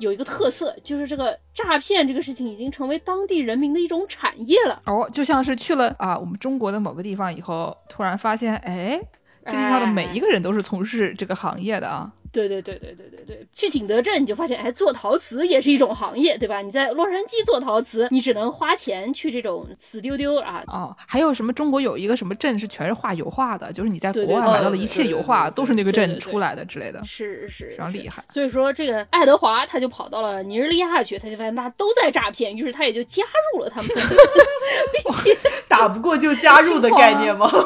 [0.00, 4.82] 有一个特色，就是这个诈骗这个事情已经成为当地人民的一种产业了。
[4.86, 9.00] 哦，就像是去了啊我们中国的某个地方以后，突然发现哎。
[9.42, 12.12] 这地方的每一个人都是从事这个行业的啊。
[12.32, 16.62] 对对对对对对对，去景德镇你就发现，哎，做陶瓷也是一种行业，对吧？
[16.62, 20.62] 你在洛杉矶做陶瓷，你只能花钱去这种死丢丢啊。
[20.68, 21.52] 哦，还有什么？
[21.52, 27.04] 中国有一个什么镇是全是画油画的，就是你在国外买到的一切油画都是那个镇出来的之类的。
[27.04, 28.24] 是是，非常厉害。
[28.28, 33.90] 所以说，这个爱德华他就跑到了尼日利亚去，他就发现大家都在诈骗，于是他也就加入了他们，
[35.02, 37.50] 并且打不过就加入的 概念吗？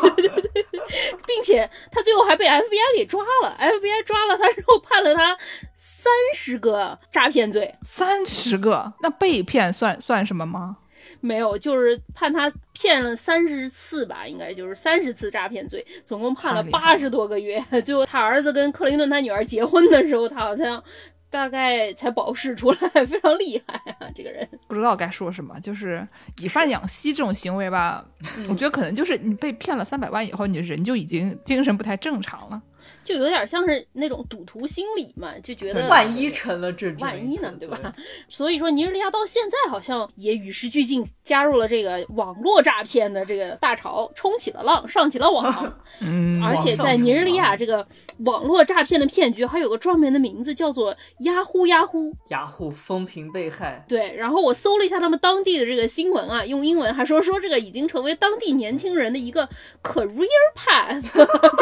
[1.26, 4.53] 并且他最后还被 FBI 给抓了，FBI 抓了他。
[4.54, 5.36] 之后判了他
[5.74, 10.76] 三十个诈骗罪，三十个，那被骗算算什么吗？
[11.20, 17.62] 没有，就是判他骗了三十次吧，应该就是三十次诈骗罪，总共判了八十多个月。
[17.84, 20.82] 最后他儿子跟克林顿他女儿结婚的时候，他好像
[21.30, 24.06] 大概才保释出来， 非常厉害啊！
[24.14, 26.06] 这个人不知道该说什么，就是
[26.38, 28.04] 以贩养吸这种行为吧，
[28.48, 32.62] 我觉得可能就是你被骗了三百万以后，你人就已经精神不太正常了。
[33.04, 37.94] 就有点像是那种赌徒心理嘛，就觉得万一成了这，万一呢，对吧？
[38.28, 45.44] 所以说尼日利亚到现在好像也与时俱进，加入了这个网络诈骗的这个大潮，冲起了浪，上起了网。
[46.00, 47.86] 嗯，而且在尼日利亚这个
[48.18, 52.12] 网络诈骗的骗局还有个专门的名字，叫做“呀呼呀呼”。
[52.30, 53.84] 呀呼风评被害。
[53.86, 59.48] 对，然后我搜了一下他们当地的这个新闻啊，用英文还说说这个已经成为当地年轻人的一个
[59.82, 61.04] career path，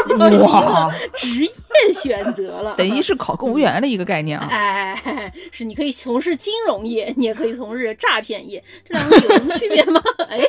[0.46, 0.92] 哇。
[1.32, 4.46] 职业选择了， 等于是考公务员的一个概念啊！
[4.50, 10.00] 哎，是你可以从事金融业，你也可以从事诈骗业，这两个有什么区别吗？
[10.28, 10.40] 哎，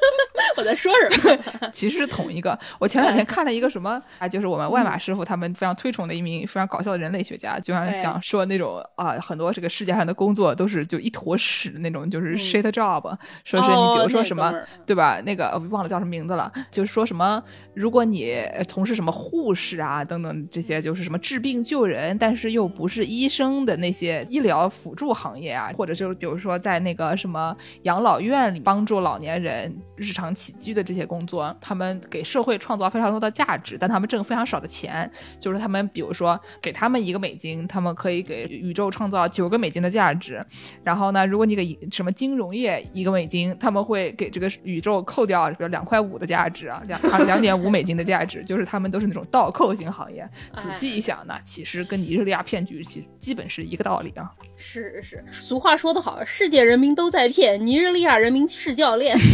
[0.56, 1.70] 我在说什么？
[1.72, 2.58] 其实是同一个。
[2.80, 13.02] 我前两天看了一个什么啊，就是我们外马师傅他们非常推崇的一名非常搞笑的人类学家，就像讲说那种啊，很多这个世界上的工作都是就一坨屎的那种，就是 shit job，
[13.44, 14.52] 说是你比如说什么
[14.84, 15.20] 对吧？
[15.24, 17.40] 那个忘了叫什么名字了，就是说什么
[17.74, 20.23] 如果你从事什么护士啊等。
[20.24, 35.10] 嗯这些就是什么治病救人，但是又不是医生的那些医疗辅助行业啊，或者就是比如说在那个什么养老院里帮助老年人日常起居的这些工作，他们给社会创造非常多的价值，但他们挣非常少的钱。
[35.38, 40.44] 就是他们比如说给他们一个美金，他们可以给宇宙创造九个美金的价值。
[40.82, 50.13] 然后呢，如果你给什么金融业一个美金，他们会给这个宇宙扣掉比如两块五的价值啊，两两点五美金的价值，就是他们都是那种倒扣型行业。
[50.56, 54.30] 仔细一想呢，其实跟尼日利亚骗局其实基本是一个道理啊。
[54.56, 59.16] 是是，俗话说得好，世界人民都在骗，尼日利亚人民是教练。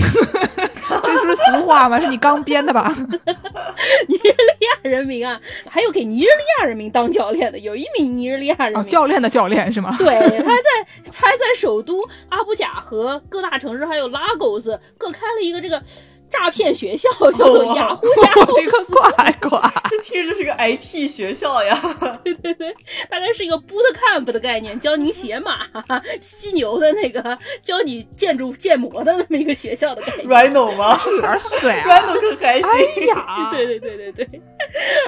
[1.04, 2.00] 这是俗话吗？
[2.00, 2.94] 是你刚编的吧？
[4.08, 9.94] 尼日利亚人民啊，还有给尼日利亚人民当教练的，有一名尼日利亚人民教练的教练是吗？
[9.98, 10.06] 对，
[10.38, 15.82] 他还在他还在首都阿布贾和各大城市还有拉勾斯各开了一个这个。
[16.30, 18.54] 诈骗学校，叫做雅虎雅虎。
[18.60, 21.78] 这个怪怪， 这听着是个 IT 学校呀。
[22.24, 22.74] 对对对，
[23.08, 25.66] 大概是一个 boot camp 的概念，教你写码、
[26.20, 30.28] 犀牛的那个，教你建筑建模的那么一个学校的概念。
[30.28, 30.98] Rhino 吗？
[30.98, 32.70] 是有点帅，Rhino 更开心。
[32.70, 34.42] 哎呀，对对对对对。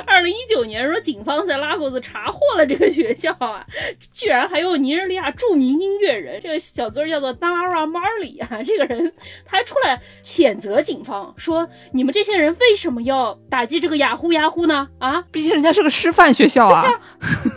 [0.06, 3.64] 二零一九年说，警方在拉各斯查获了这个学校啊，
[4.12, 9.12] 居然还有尼日利亚著名音乐人，这个小哥叫做 Dara Marley 啊，这个人
[9.44, 14.88] 他还出来谴责警方，说你们这些人为什么要打击这个雅虎雅虎呢？
[14.98, 16.84] 啊，毕竟人家是个师范学校啊。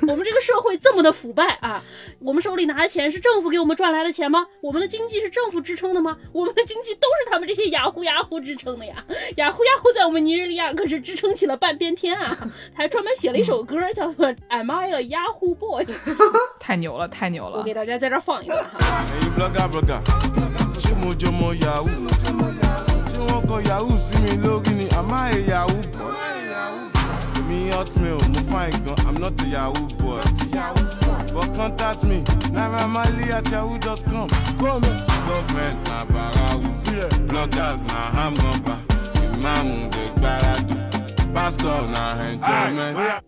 [0.07, 1.83] 我们这个社会这么的腐败啊，
[2.19, 4.45] 我们手里拿的钱是政府给我们赚来的钱吗？
[4.61, 6.15] 我们的经济是政府支撑的吗？
[6.31, 9.03] 我们的经济都是他们这些雅虎雅虎支撑的呀。
[9.37, 12.37] 雅虎雅虎在我们尼日利亚可是支撑起了半边天啊，
[12.73, 15.83] 还专门写了一首歌叫做《Am I a Yahoo Boy》，
[16.59, 17.57] 太牛了，太牛了！
[17.59, 18.79] 我给大家在这放一段哈。
[23.47, 26.13] kọ yahoo sí mi lórí ni àmá ìyàwó bọ̀.
[27.39, 30.21] èmi hotmail mo fine gan i'm not a yahoo boy.
[31.33, 34.27] but contact me nairamarley at yahoo.com.
[34.59, 34.93] gómẹ.
[35.27, 36.69] government na bàrà wù.
[37.27, 38.75] bloggers na hamgamba
[39.33, 40.94] ìmáàmù dẹ̀ gbáradì.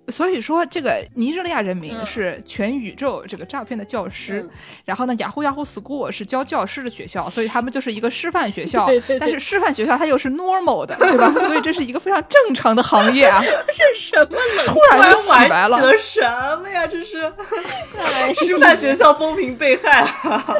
[0.09, 4.47] 所以说，这个尼日利亚人民是全宇宙这个诈骗的教师，
[4.85, 8.87] 然后呢，雅虎雅虎 school 是教教师的学校，所以他们就是一个师范学校。
[9.19, 11.31] 但是师范学校它又是 normal 的，对吧？
[11.45, 13.41] 所以这是一个非常正常的行业啊。
[13.41, 14.37] 是什么？
[14.65, 15.77] 突然就洗白了？
[15.97, 16.21] 什
[16.61, 16.87] 么呀？
[16.87, 17.31] 这是
[18.45, 20.55] 师范学校风评被害啊！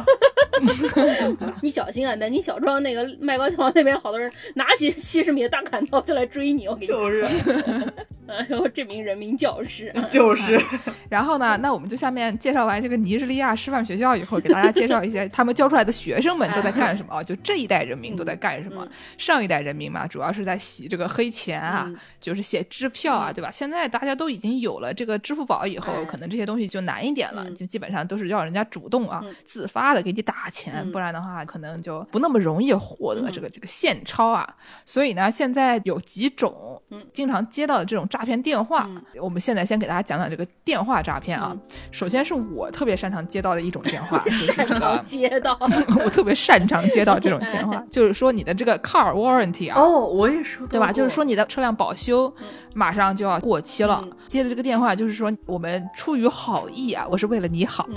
[1.61, 2.13] 你小心啊！
[2.15, 7.25] 南京小庄那个麦高桥那边，好多人拿起七十米的大砍刀就来追你，我跟你就是。
[8.49, 9.93] 然后这名人民教师。
[10.11, 10.61] 就是，
[11.09, 17.23] 然后呢，那我们就下面介绍完这个尼日利亚师范学校以后，给大家介绍一些他们教出来的学生们都在干什么啊？
[17.23, 18.85] 就这一代人民都在干什么？
[19.17, 23.49] 上一代人民嘛，主要是在洗这个黑钱啊，就是写支票啊，对吧？
[23.49, 34.45] 现在大家都已经有了这个支付宝以后，可能这些东西就难一点了，就基本上都是要人家主动啊，自发的给你打钱，不然的话可能就不那么容易获得这个这个现钞啊。
[34.85, 36.81] 所以呢，现在有几种，
[37.13, 38.87] 经常接到的这种诈骗电话，
[39.21, 41.55] 我们现在先给大家讲讲这个电话诈骗啊。
[41.91, 45.57] 首先是我特别擅长接到的一种电话， 就是这个接到，
[46.03, 50.91] 我特别擅长接到这种电话，就是说你的这个 car warranty 啊，哦，我也收到，对吧？
[50.91, 52.33] 就是说你的车辆保修
[52.73, 57.87] 马上就要过期了，接的这个电话就是说我们出于好意啊，我是为了你好，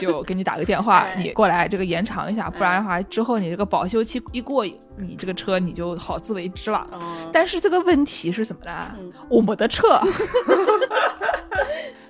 [0.00, 4.66] 就给你打个电话， 你过来这个延长一下，不然的话之后你这个保修期一过。
[5.02, 6.86] 你这个车你就好自为之了，
[7.32, 8.94] 但是这个问题是什么呢？
[9.28, 10.00] 我们的车。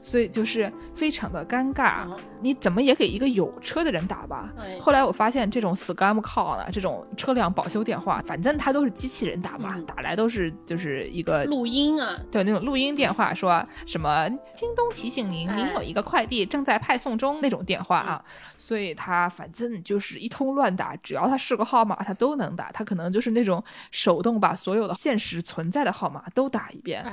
[0.03, 2.07] 所以就是非常的尴尬，
[2.41, 4.53] 你怎么也给一个有车的人打吧。
[4.81, 18.25] 后来我发现这种 scam call 呢，这种车辆保修电话，反正它都是机器人打嘛，打来都是就是一个录音啊，对那种录音电话，说什么京东提醒您，您有一个快递正在派送中那种电话啊。
[18.59, 22.71] 所以他反正就是一通乱打，只要他是个号码，他都能打。
[22.73, 27.05] 他可能就是那种手动把所有的现实存在的号码都打一遍，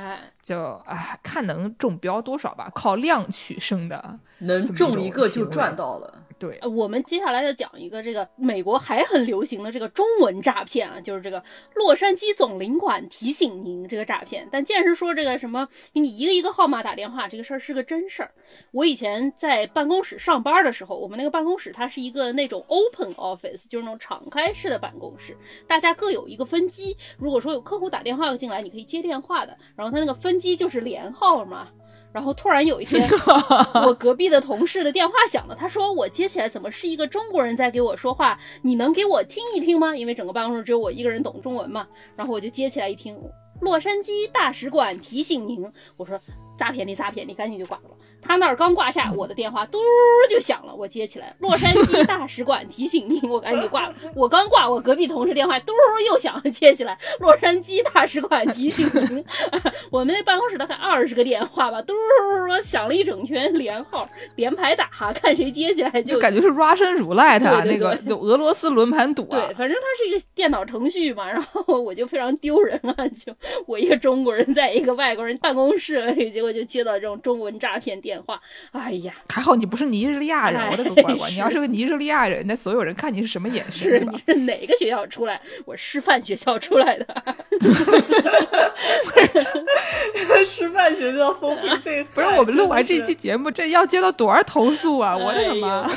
[0.41, 2.69] 就啊看能中标多少吧。
[2.79, 6.23] 靠量取胜的，能中一个就赚到了。
[6.39, 11.43] 对，我们接下来要讲一个这个美国还很流行的这个中文诈骗啊，就是这个
[11.75, 14.47] 洛杉矶总领馆提醒您这个诈骗。
[14.49, 18.31] 但既然是说这个什么给你一个一个号码打电话，这个事儿是个真事儿。
[18.71, 25.35] 我以前在办公室上班的时候，我们那个办公室它是一个那种 open office，就是那种敞开式的办公室，
[25.67, 26.95] 大家各有一个分机。
[27.17, 29.57] 如果说有客户打电话进来，你可以接电话的。
[29.75, 31.67] 然后他那个分机就是连号嘛。
[32.11, 33.07] 然后突然有一天，
[33.85, 38.39] 我隔壁的同事的电话响了，他说我接起来怎么是一个中国人在给我说话？
[38.61, 39.95] 你能给我听一听吗？
[39.95, 41.87] 因为整个办公室只有我一个人懂中文嘛。
[42.15, 43.15] 然后我就接起来一听，
[43.61, 46.19] 洛杉矶大使馆提醒您，我说
[46.59, 47.83] 诈骗你诈骗你，赶紧就挂了。
[48.21, 49.79] 他那儿刚挂下，我的电话嘟
[50.29, 53.95] 就响了，我接起来，洛杉矶大使馆提醒您，我赶紧挂了。
[54.13, 55.71] 我刚挂，我隔壁同事电话嘟
[56.05, 59.23] 又响，接起来，洛杉矶大使馆提醒您。
[59.89, 61.93] 我们那办公室大概二十个电话吧，嘟
[62.61, 69.47] 响了一整圈，连号连排打哈，看谁接起来就感觉是 Russian roulette 那个就俄罗斯轮盘赌啊。
[69.47, 73.33] 对，反正它是一个电脑程序嘛，然后我就非常丢人啊，就
[73.65, 78.21] 我一个中国人在一个外国人办公室里，结果就接到这种中文诈骗电。
[78.23, 78.39] 话，
[78.71, 81.29] 哎呀，还好你不是尼日利亚人，我的个乖 乖！
[81.29, 83.97] 你要是个尼日利亚人，那所有人看你是什么眼神？
[83.97, 85.41] 是你是哪个学校出来？
[85.65, 87.07] 我师范学校出来的
[90.45, 95.15] 师范学校风评被不是我们录完这期节目，这要接到多少投诉啊！
[95.15, 95.89] 我的个妈！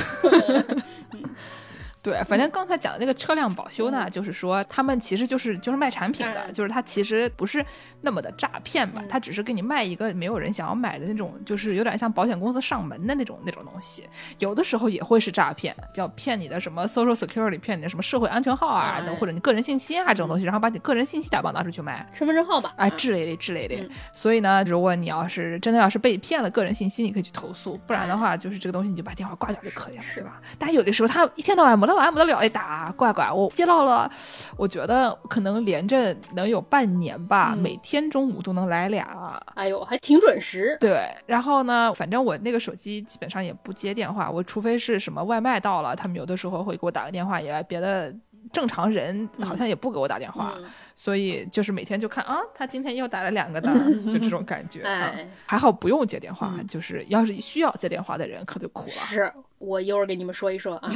[2.03, 7.65] 对，反正刚才讲的那个车辆保修呢，就是说他们其实就是就是卖产品的，就是他其实不是
[8.01, 14.03] 那么的诈骗吧，他只是给你卖一个没有人想要买的那种，就是有点像保险公司上门的那种那种东西。
[14.39, 23.89] 有的时候也会是诈骗，要骗你的什么 social security，骗你的什么社会安全号啊，或者你个人信息啊这种东西，然后把你个人信息打包拿出去卖，身份证号吧，哎，之类的之类的。
[24.11, 30.41] 所以呢，如果你要是真的要是被骗了个人信息，你可以去投诉，不然的话，就是这个东西你就把电话挂掉就可以了，对吧？
[30.59, 34.09] 但有的时候他一天到晚没得完不得了一打，怪怪，我接到了，
[34.57, 40.75] 我觉得可能连着能有半年吧，每天中午都能来俩，哎呦，还挺准时。
[40.79, 48.13] 对，然后呢，反正我那个手机基本上也不接电话，我除非是什么外卖到了，他们有的时候会给我打个电话，也别的。
[48.51, 50.53] 正常人好像也不给我打电话，
[50.95, 53.73] 所以就是每天就看啊，他今天又打了两个单，
[54.09, 54.81] 就这种感觉。
[55.45, 58.91] 还好不用接电话，就是要是需要接电话的人可就苦了。
[58.91, 59.31] 是。
[59.59, 60.91] 我一会儿给你们说一说啊，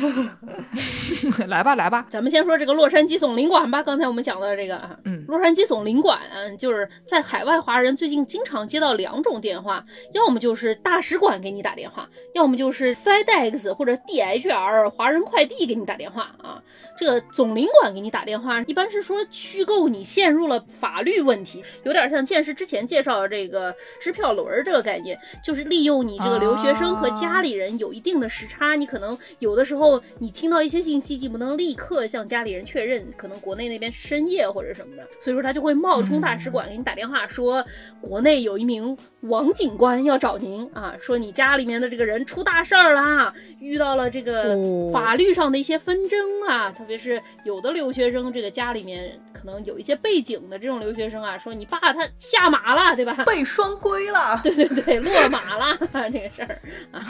[1.47, 3.81] 来吧来吧，咱们先说这个洛杉矶总领馆吧。
[3.81, 6.19] 刚才我们讲到这个啊，嗯，洛杉矶总领馆
[6.59, 9.81] 就是在海外华人最近经常接到两种电话，
[10.13, 16.61] 要么就是大使馆给你打电话，要么就是 FedEx 或者 DHL 华人快递给你打电话啊。
[16.97, 28.57] 这个总领馆给你打电话，一般是说虚构你陷入了法律问题，有点像剑师之前介绍的这个支票轮这个概念，就是利用你这个留学生和家里人有一定的时差。
[28.57, 37.63] 他，你可能有的时候你听到一些信息，你不能立刻向家里人确认，可能国内那边深夜或者什么的，所以说他就会冒充大使馆给你打电话，说
[38.01, 44.57] 国内有一名王警官要找您啊，说你家里面的这个人出大事儿了，遇到了这个
[44.91, 46.19] 法律上的一些纷争
[46.49, 53.13] 啊，特别是有的留学生这个家里面可能有一些背景的这种留学生啊，说你爸他下马了，对吧？
[53.25, 55.77] 被双规了， 对对对，落马了
[56.11, 56.61] 这个事儿
[56.91, 57.05] 啊。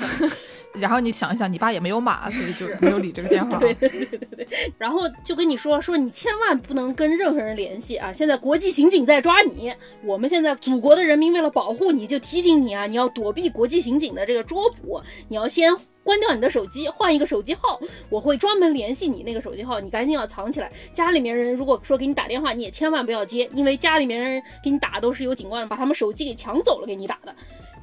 [0.73, 3.58] 然后你想一想，你爸也没有马，所以就没有理这个电话。
[3.58, 4.47] 对对对对对。
[4.77, 8.13] 然后就跟你说说，你千万不能跟任何人联系啊！
[8.13, 15.73] 现在国际刑警在抓你，我们现在祖国的人民为了保护你，就提醒你啊，你要躲避国际刑警的这个捉捕，你要先
[16.08, 17.78] 关掉你的手机，换一个手机号，
[18.10, 20.72] 我会专门联系你那个手机号，你赶紧要藏起来。
[20.93, 27.36] 家里面人如果说给你打电话，你也千万不要接，因为家里面人给你打都是有警官把他们手机给抢走了给你打的。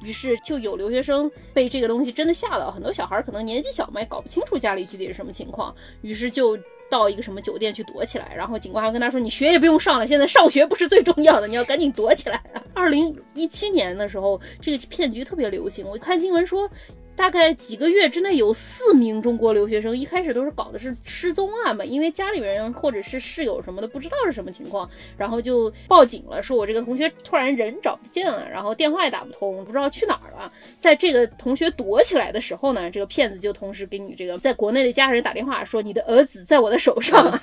[0.03, 6.57] 于是就有留学生被这个东西真的吓到，很多小孩可能年纪小嘛，也搞不清楚家里具体是什么情况，于是就
[6.89, 16.69] 到一个什么酒店去躲起来，然后警官还跟他说：“你学也不用上了，现在上学不是最重要的，你要赶紧躲起来。”二零一七年的时候，这个骗局特别流行，我看新闻说。
[17.15, 30.51] 大概几个月之内有四名中国留学生，一开始都是搞的是失踪案嘛，因为家里人或者是室友什么的不知道是什么情况，然后就报警了，说我这个同学突然人找不见了，然后电话也打不通，不知道去哪儿了。
[30.77, 37.39] 在这个同学躲起来的时候呢，这个骗子就同时给你这个在国内的家人打电话，说你的儿子在我的手上，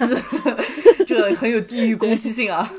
[1.07, 2.71] 这很有地域攻击性啊。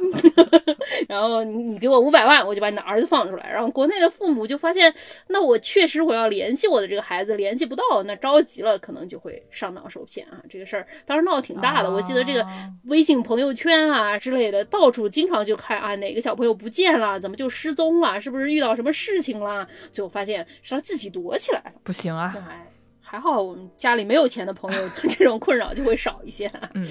[1.10, 3.50] 然后你你给我五百万，我就把你的儿子放出来。
[3.52, 4.94] 然后国内的父母就发现，
[5.28, 6.83] 那我确实我要联系我。
[6.88, 10.42] 这个孩子联系不到，那着急了，可能就会上当受骗啊！
[10.50, 12.46] 这个事儿当时闹得挺大的，我记得这个
[12.86, 18.20] 微信朋友圈啊之类的，到处经常就看啊，哪个小朋友不见了，怎么就失踪了？
[18.20, 19.68] 是不是遇到什么事情了？
[19.92, 21.74] 最后发现是他自己躲起来了。
[21.84, 22.36] 不行啊！
[22.50, 22.68] 哎，
[23.02, 26.52] 还好我们家里没有钱的朋友， 这种困扰就会少一些。
[26.74, 26.86] 嗯。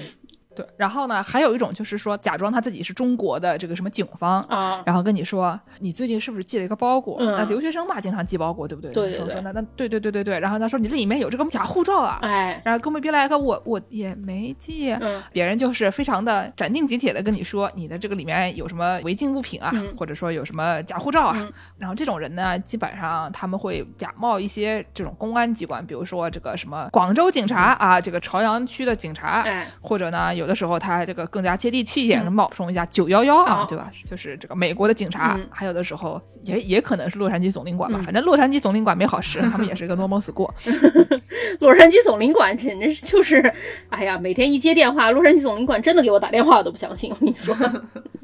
[0.55, 7.17] 对，然后呢，还有一种就是说，假装他自己是中国的这个什么警方啊，然后跟你说，你最近是不是寄了一个包裹？
[7.19, 8.91] 那留学生嘛，经常寄包裹，对不对？
[8.91, 9.41] 对对对。
[9.41, 10.39] 那那对对对对对。
[10.39, 14.95] 然后他说你这里面有这个假护照啊，哎，然后哥们别来个我我也没寄，
[15.31, 21.49] 别人就是非常的斩钉截铁的跟你说，你的这个里面有什么违禁物品啊，或者说有什么假护照啊。
[21.77, 29.43] 然后这种人呢，基本上他们会假冒一些这种公安机关，比如说这个什么广州警察啊，这个朝阳区的警察，
[29.81, 31.23] 或者呢，有的时候他这个。
[31.33, 33.89] 更加接地气一点，冒充一下九幺幺啊，对吧？
[34.05, 37.99] 就是这个美国的警察，还有的时候也也可能是洛杉矶总领馆吧。
[38.03, 40.51] 反正洛杉矶总领馆没好事，他们也是一个 normal school。
[41.59, 43.51] 洛杉矶总领馆简直就是，
[43.89, 47.09] 哎呀，每天一接电话，洛杉矶总领馆真的给我打电话，我都不相信。
[47.09, 47.55] 我跟你说。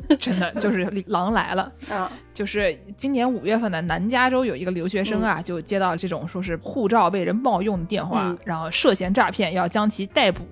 [0.18, 2.12] 真的就是狼来了啊！
[2.34, 10.44] 就是今年五月份的南加州有一个留学生啊，就接到这种说是护照被人冒用的电话，然后涉嫌诈骗，要将其逮捕。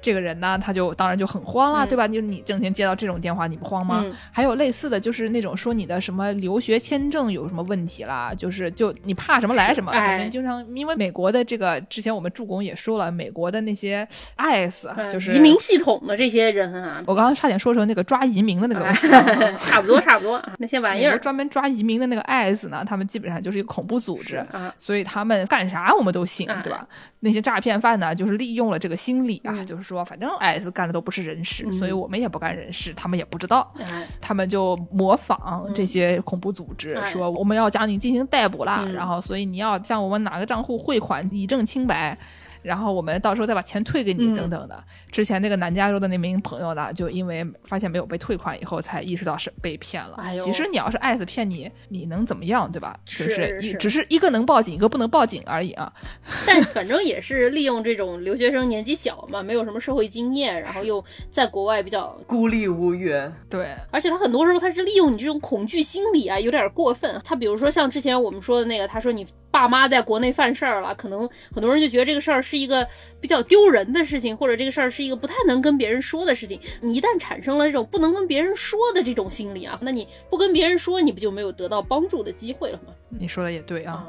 [0.00, 2.06] 这个人呢，他就当然就很慌了，对吧？
[2.06, 4.06] 就是你整天接到这种电话，你不慌吗？
[4.30, 9.90] 还有类似的就是那种说你的什么留学签证有什么问题啦，就是就你怕什么来什么。
[9.90, 18.82] 哎，经常因为美国的这个之前我们助攻也说了，美国的那些 ICE 就是移民系统的这些人啊，我刚刚差点说成那个抓移民的那个。
[18.82, 19.08] 东西，
[19.70, 21.16] 差不多差不多那些玩意儿。
[21.18, 26.86] 专门抓移民的那个 IS 呢，他们基本上就是一个恐怖组织，啊所以他们干啥我们都信，对吧？
[27.20, 33.72] 那些诈骗犯呢，就是利用了这个心理啊，就是说反正 IS 干的都不是人事，所以我们也不干人事，他们也不知道，
[34.20, 42.18] 他们就模仿这些恐怖组织，说我们要将你进行逮捕了，然后所以你要向我们哪个账户汇款以证清白。
[42.62, 44.84] 然后我们到时候再把钱退给你，等等的。
[45.10, 50.18] 之前那个南加州的那名朋友呢，就因为发现没有被退款以后，才意识到是被骗了。
[50.42, 52.98] 其实你要是爱子骗你，你能怎么样，对吧？
[53.04, 55.92] 是是，只是一个能报警，一个不能报警而已啊。
[56.46, 63.32] 但反正也是利用这种留学生年纪小嘛，没有什么社会经验，然后又在国外比较 孤立无援。
[63.50, 67.20] 对，而且他很多时候他是利用你这种恐惧心理啊，有点过分。
[67.24, 69.26] 他比如说像之前我们说的那个，他说你。
[69.52, 72.84] 爸妈在国内犯事儿了，可能很多人就觉得这个事儿是一个
[73.20, 76.58] 比较丢人的事情，或者这个事儿是一个不太能跟别人说的事情。
[76.80, 82.94] 你一旦产生了这种不能跟别人说的这种心理啊，那你不跟别人说，你不就没有得到帮助的机会了吗？
[83.18, 84.04] 你说的也对啊。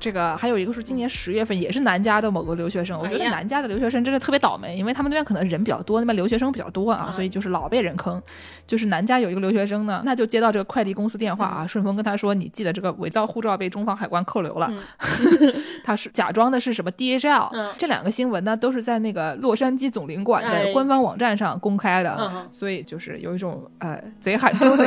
[0.00, 2.98] 这个还有一个是今年十月份，也是南加的某个留学生。
[2.98, 8.20] 我觉得南加的留学生真的特别倒霉，因为他们那边可能人比较多，那边留学生比较多啊，所以就是老被人坑。
[8.66, 14.70] 就是南加有一个留学生呢，那就接到这个快递公司电话啊，顺丰跟他说：“你寄的这个伪造护照被中方海关扣留了。”
[15.84, 17.48] 他是假装的是什么 DHL？
[17.78, 24.84] 这两个新闻呢，都是在那个洛杉矶总领馆的官方网站上公开的，所以就是有一种呃贼喊 捉贼，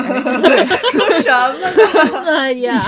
[0.91, 2.37] 说什么呢？
[2.37, 2.83] 哎呀！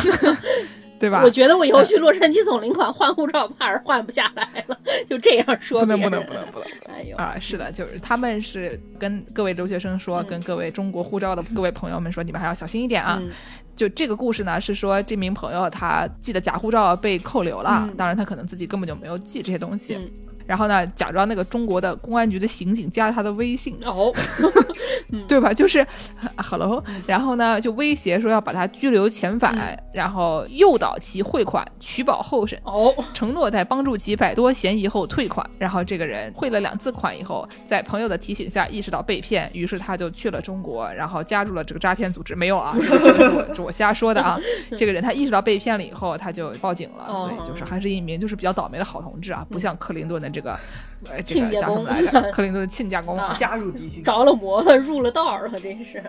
[1.02, 1.22] 对吧？
[1.24, 4.78] 我觉得我以后去洛杉矶总领馆换护照，怕是换不下来了。
[5.10, 6.68] 就这样说，不能不能不能不能。
[6.96, 13.20] 哎呦啊，是的，就是他们是跟各位留学生说，跟各位中国护照的各位朋友们说，你们还要小心一点啊。
[13.76, 19.98] 就这个故事呢，是说这名朋友他寄的假护照被扣留了，当然他可能自己根本就没有寄这些东西。
[20.52, 24.12] 然后呢，假装那个中国的公安局的刑警加了他的微信，哦，
[25.30, 25.54] 对吧？
[25.54, 25.88] 就是
[26.36, 35.50] ，hello，然后呢，就威胁说要把他拘留遣返，然后诱导其汇款，取保候审，哦，承诺在帮助其摆脱嫌疑后退款。
[35.58, 42.36] 然后这个人汇了两次款以后，在朋友的提醒下意识到被骗，于是他就去了中国，然后加入了这个诈骗组织。
[42.36, 42.84] 没有啊， 这
[43.14, 44.38] 是我是我瞎说的啊。
[44.78, 50.30] 这个人他意识到被骗了以后，他就报警了，所以就是还是一名就是比较倒霉的好同志啊，不像克林顿的。
[50.32, 50.41] 这个
[51.26, 56.04] 亲 家公来着， 克林顿的亲家公啊，加入敌军， 着了魔了，入了道了，真是。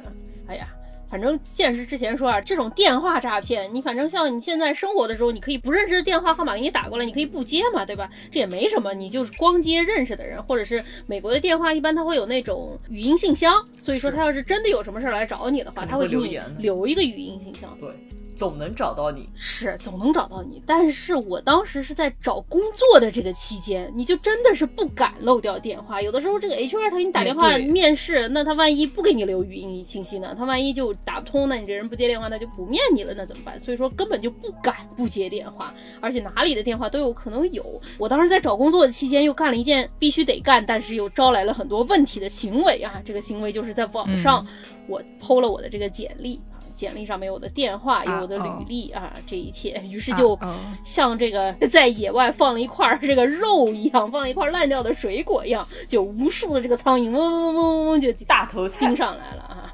[0.46, 0.66] 哎呀，
[1.10, 8.10] 反正见识之前说啊，这种电话诈骗，你反正像你现在生活的时候，你可以不认识的电话号码给你打过来，你可以不接嘛，对吧？
[8.30, 17.74] 这也没什么，你就是光接认识的人，或者是美国的电话，一般他会有那种语音信箱，所以说他要是真的有什么事儿来找你的话，他会给你留一个语音信箱。
[17.78, 17.88] 对。
[18.42, 20.60] 总能找到你，是总能找到你。
[20.66, 26.02] 但是我当时是在找工作的这个期间，你就真的是不敢漏掉电话。
[26.02, 30.34] 有的时候这个 HR 他给你打电话面试，那他万一不给你留语音信息呢？
[30.36, 33.60] 他万一就打不通，那你这人不接电话，那就不面你了，那怎么办？
[33.60, 37.80] 所以说根本就不敢不接电话，而且哪里的电话都有可能有。
[37.96, 43.00] 我当时在找工作的期间，又干了一件必须得干，但是又招来了很多问题的行为啊！
[43.04, 44.44] 这个行为就是在网上
[44.88, 46.40] 我偷了我的这个简历。
[46.82, 50.36] 简历上面有我的电话，有我的履历啊，这一切，于是就
[50.82, 59.72] 像这个 在野外放了一块这个肉一样，放了一块烂掉的水果一样，就无数的这个苍蝇嗡嗡嗡嗡嗡就大头盯上来了啊！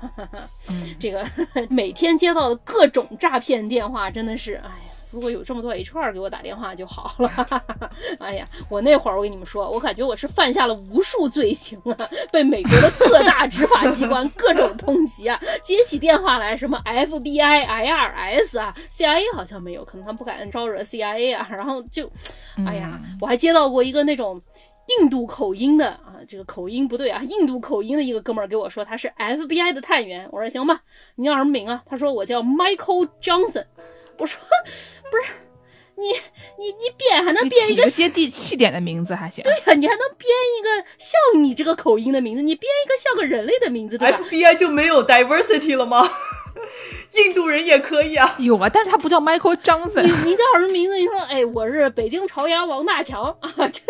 [1.00, 1.26] 这个
[1.70, 4.88] 每天接到的各种诈骗电话，真的是哎呀。
[5.11, 7.30] 如果有这么多 HR 给我打电话就好了。
[8.20, 21.46] 哎呀，我那会儿我跟你们说，我感觉我是犯下了无数罪行啊，被美国的各大执法机关各种通缉啊， 接起电话来什么 FBI、IRS 啊，CIA 好像没有，可能他们不敢招惹 CIA 啊。
[21.50, 22.11] 然后就，
[22.66, 24.40] 哎呀，我还接到过一个那种
[25.00, 30.80] 印度口音的啊，这个口音不对啊，印度口音的一个哥们儿给我说他是 FBI 的探员，我说行吧，
[31.16, 31.82] 你叫什么名啊？
[31.86, 33.64] 他说我叫 Michael Johnson。
[34.18, 34.40] 我说，
[35.10, 35.32] 不是，
[35.99, 36.07] 你
[36.59, 39.42] 你你编还能编一个接地气点的名字还行？
[39.42, 46.09] 对呀，你还能编一个像你这个口音的名字，你编一个像个人类的名字，对吧？FBI 就没有 diversity 了吗？
[47.14, 50.03] 印度人也可以啊，有啊，但是他不叫 Michael Johnson。
[50.03, 50.96] 你你叫什么名字？
[50.96, 53.80] 你说，哎，我是北京朝阳王大强啊，这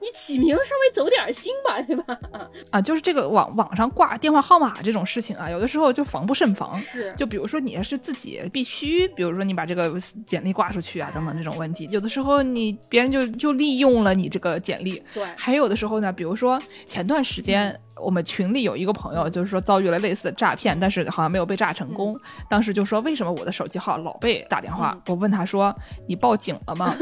[0.00, 2.18] 你起名稍微走点心吧，对吧？
[2.70, 6.74] 啊，就是这个网网上挂电话号码这种事情啊，有的时候就防不胜防。
[6.80, 9.94] 是，就比如说你要是自己必须，比如说你把这个
[10.26, 15.02] 简历挂出去啊，等等这种问题，有的时候你别人就就利用了你这个简历。
[15.14, 17.78] 对，还有的时候呢，比如说前段时间。
[18.00, 22.16] 我们群里有一个朋友，就是说遭遇了类似的诈骗，但是好像没有被诈成功。
[22.48, 24.96] 当时就说为什么我的手机号老被打电话？
[25.08, 25.76] 我问他说
[26.06, 26.94] ：“你报警了吗？”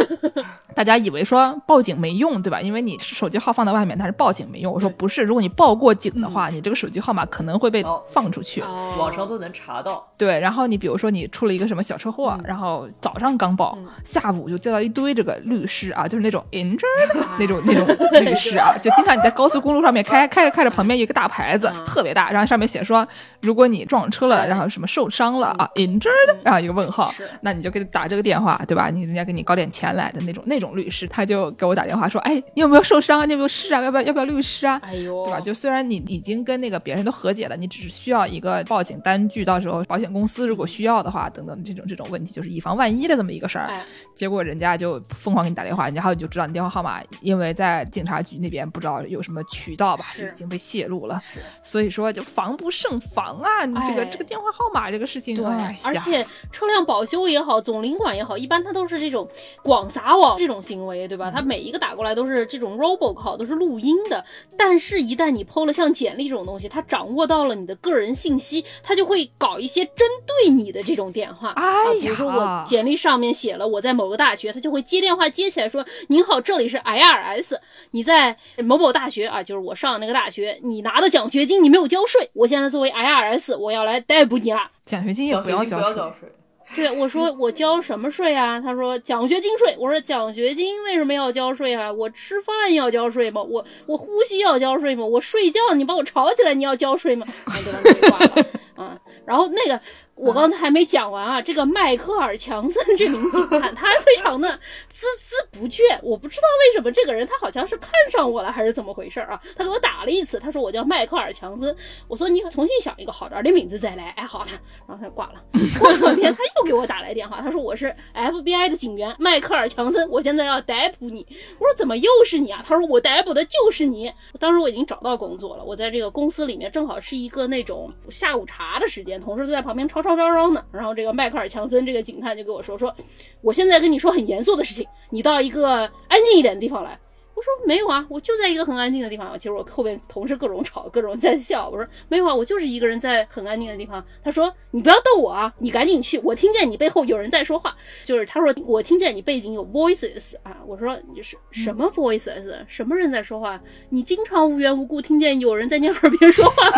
[0.77, 2.61] 大家以为说报警没用，对吧？
[2.61, 4.71] 因为你手机号放在外面，但是报警没用。
[4.71, 8.63] 我说不是，如果你报过警的话，你这个手机号码可能会被放出去，
[8.99, 10.07] 网上都能查到。
[10.19, 17.87] 对，然后你比如说你出了一个什么小车祸，然后早上刚报，下午就接到一堆这个律师啊，就是那种 injured 那种那种
[18.21, 23.07] 律师啊，就经常你在高速公路上面开开着开着，旁边有一个大牌子，特别大，然后上面写说，
[23.41, 27.11] 如果你撞车了，然后什么受伤了啊，injured，然后一个问号，
[27.41, 28.91] 那你就给他打这个电话，对吧？
[28.91, 33.27] 你人家给你搞点钱来的那种那种律师，他就给我打电话说，哎，你有没有受伤？
[33.29, 33.83] 你有没有事啊？
[33.83, 34.81] 要不要要不要律师啊？
[34.83, 35.41] 哎呦，对吧？
[35.41, 43.71] 就虽然你已经跟那个别人都和解了，你只是需要一个报警单据，到时候保险公司如果需要的话，等等这种这种问题，就是以防万一的这么一个事儿。
[44.15, 51.21] 结果人家就疯狂给你打电话，然后你就知道你电话号码，因为在警察局那边不知道有什么渠道吧，就已经被泄露了。
[51.63, 53.65] 所以说就防不胜防啊！
[53.67, 55.45] 你这个这个电话号码这个事情，对，
[55.85, 59.29] 而且车辆保修也好，总领馆也好，一般它都是这种
[59.63, 61.31] 广撒网这种行为，对吧？
[61.31, 64.25] 他每一个打过来都是这种 robo call，都是录音的。
[64.57, 71.51] 但是，一旦你 PO 了像简历这种东西，他掌握到了你的个人信息，他就会搞一些针对你的这种电话。
[71.57, 77.57] 哎呀，比如说我简历上面写了我在某个大学，他就会接电话接起来说：“您好，这里是 IRS，
[77.93, 84.71] 你在某某大学啊，就是我上的那个大学，你拿的奖学金你没有交税，我现在作为 IRS，我要来逮捕你了。
[84.85, 86.29] 奖学金也不要交税。”
[86.75, 88.61] 对，我说我交什么税啊？
[88.61, 89.75] 他说奖学金税。
[89.79, 91.91] 我说奖学金为什么要交税啊？
[91.93, 93.43] 我吃饭要交税吗？
[93.43, 95.05] 我我呼吸要交税吗？
[95.05, 97.27] 我睡觉你把我吵起来你要交税吗？
[97.83, 98.19] 对吧？
[98.19, 98.99] 挂了啊。
[99.25, 99.81] 然后那个。
[100.17, 105.83] 我刚才还没讲完啊，这个迈克尔·强森这名警探，他非常的孜孜不倦。
[106.03, 109.39] 我不知道为什么这个人，他好像是看上我了，还是怎么回事啊？
[109.55, 111.77] 他给我打了一次，他说我叫迈克尔·强森。
[112.09, 114.09] 我说你重新想一个好点的名字再来。
[114.17, 114.47] 哎，好了，
[114.89, 115.35] 然后他就挂了。
[115.79, 121.27] 过两天他又给我打来电话，他说我是 FBI 的警员迈克尔·强森，我现在要逮捕你。
[121.59, 122.65] 我说怎么又是你啊？
[122.67, 124.11] 他说我逮捕的就是你。
[124.41, 130.06] 当时我已经找到工作了，我在这个公司里面正好是一个那种下午茶的时间，同事都在旁边吵。
[130.07, 132.95] 吵嚷嚷的，然后这个迈克尔·强森这个警探就跟我说：“说
[133.41, 136.99] 我现在跟你说很严肃的事情，你到一个安静一点的地方来。”
[137.35, 141.69] 我说：“没有啊，我就在一个很安静的地方。”其实我后面同事各种吵，各种在笑。
[141.69, 147.77] 我说：“没有啊，我就是一个人在很安静的地方。”他说：“你不要逗我啊，你赶紧去，我听见你背后有人在说话。”
[148.07, 152.55] 就是他说：“我听见你背景有 voices 啊。”我说：“你是什么 voices？
[152.69, 153.61] 什么人在说话？
[153.91, 156.77] 你经常无缘无故听见有人在你耳边说话吗？”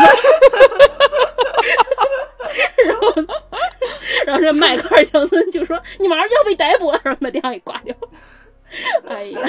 [2.87, 3.15] 然后，
[4.27, 7.95] 然后这迈克尔·乔森就说：“你马上就要被逮捕了。”然后把电话给挂掉。
[9.09, 9.41] 哎呀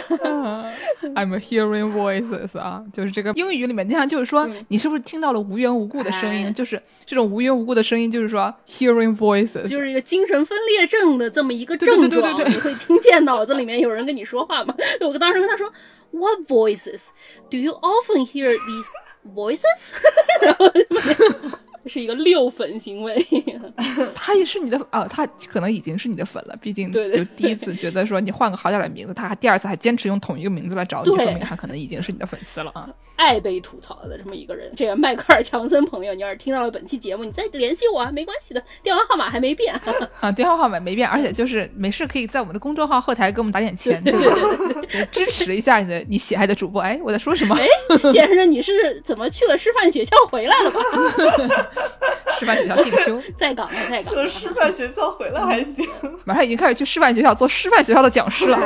[1.14, 6.54] ，I'm hearing voices 啊，就是这个英语里面经常就是说，你是不是听到了无缘无故的声音？
[6.54, 12.50] 就是这种无缘无故的声音，就是说 hearing voices，就是一个精神分裂症的这么一个症状。
[12.50, 14.74] 你会听见脑子里面有人跟你说话吗？
[15.02, 15.70] 我当时跟他说
[16.12, 17.10] ：“What voices?
[17.52, 18.88] Do you often hear these
[19.36, 19.92] voices？”
[20.42, 20.72] 然后。
[21.86, 23.26] 是一个六粉行为，
[24.16, 32.90] 他也是你的啊，他可能已经是你的粉了，毕竟就第一次觉得说你换个好点的名字，他还第二次还坚持用同一个名字来找你，说明他可能已经是你的粉丝了啊。
[33.20, 39.76] 爱被吐槽的这么一个人，这个迈克尔·强森朋友，你要是听到了本期节目，你再联系我啊，没关系的，电话号码还没变
[40.22, 46.82] 啊，电话号码没变，而且就是没事可以在我们的公众号后台给我们打点钱，对对对，支持一下你的你喜爱的主播。
[46.82, 47.54] 哎，我在说什么？
[47.60, 47.68] 哎，
[48.14, 51.69] 先生，你是怎么去了师范学校回来了？
[52.40, 54.04] 师范学校进修， 在岗的，在岗。
[54.04, 55.86] 去了师范学校回来还行，
[56.26, 58.60] 马上已经开始去师范学校做师范学校的讲师了。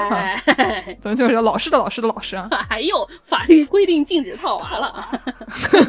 [1.01, 2.49] 怎么就是老师的老师的老师啊？
[2.69, 5.11] 还有法律规定禁止套娃了啊！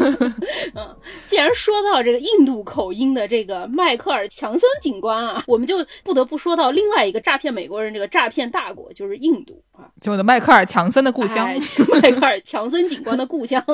[0.74, 0.96] 嗯，
[1.26, 11.48] 既然说到这个印度口音的这个迈克尔·强森警官啊，我们就不得不说到另外一个诈骗美国人这个诈骗大国，就是印度啊，就我的迈克尔·强森的故乡，
[12.02, 13.64] 迈克尔·强森警官的故乡。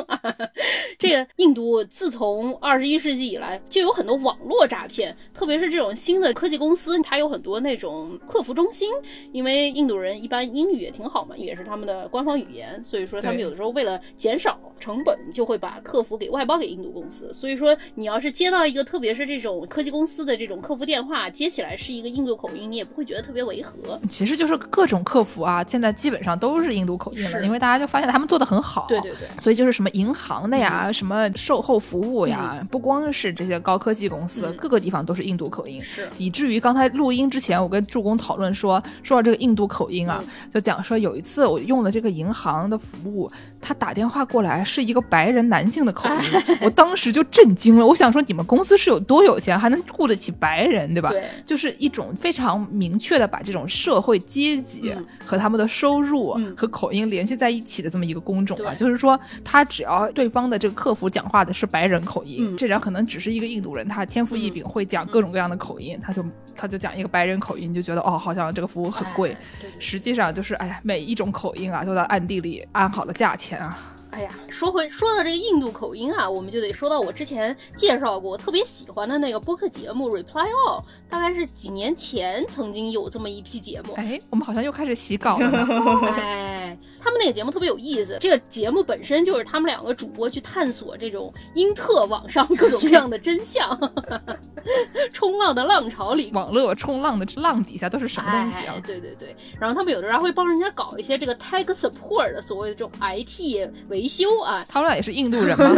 [0.98, 8.88] 这个印度自从二十一世纪以来，就有很多网络诈骗，特别是这种新的科技公司，它有很多那种客服中心，
[9.32, 17.32] 因为印度人一般英语也挺好嘛，也是他们的官方语言，所以说他们有的时候为了减少成本，就会把客服给外包给印度公司。
[17.34, 24.00] 所以说，你要是接到一个特别是这种科技公司的这种客服电话，接起来是一个印度口音，你也不会觉得特别违和。
[24.08, 28.86] 其实就是各种客服啊，现在基本上都是印度口音了，因为大家就发现他们做的很好。
[28.88, 29.28] 对对对。
[29.40, 35.82] 所以就是什么银行的呀，什么售后服务呀，不光是这些高科技公司，各个地方都是印度口音。
[35.82, 36.08] 是。
[36.16, 40.22] 以至于刚才录音之前，我跟助攻讨论说，说到这个印度口音啊，
[40.52, 43.30] 就讲说有一次我用的这个银行的服务。
[43.60, 47.86] 他打电话过来是一个白人男性的口音，我当时就震惊了。
[47.86, 51.10] 我想说，你们公司是有多有钱，还能雇得起白人，对吧？
[51.10, 58.74] 对，就是一种非常明确的把这种社会阶级和他们的收入和口音联系在一起的这么一个工种啊。
[58.74, 66.22] 就是说，他只要对方的这个客服讲话的是白人口音，这人可能只是一个印度人，他天赋异禀，会讲各种各样的口音，他就
[66.54, 69.34] 他就讲一个白人口音，就觉得哦，好像这个服务很贵。
[69.78, 73.78] 实际上就是，哎呀，每一种口音啊，都在暗地里安好了价钱啊。
[74.10, 83.92] 哎呀，说回说到这个印度口音啊，我们就得说到我之前介绍过，我特别喜欢的那个播客节目《Reply All》，大概是几年前曾经有这么一批节目。
[83.94, 86.06] 哎，我们好像又开始洗稿了。
[86.10, 93.78] 哎，他们那个节目特别有意思，这个节目本身就是他们两个主播去探索这种英特网上各种各样的真相。
[95.10, 98.74] 冲浪的浪潮里，网络冲浪的浪底下都是什么东西啊？
[98.86, 104.64] 对对对，然后他们有的时候会帮人家搞一些这个 tech support 的所谓的这种 IT 维修啊。
[104.68, 105.74] 他们俩也是印度人吗？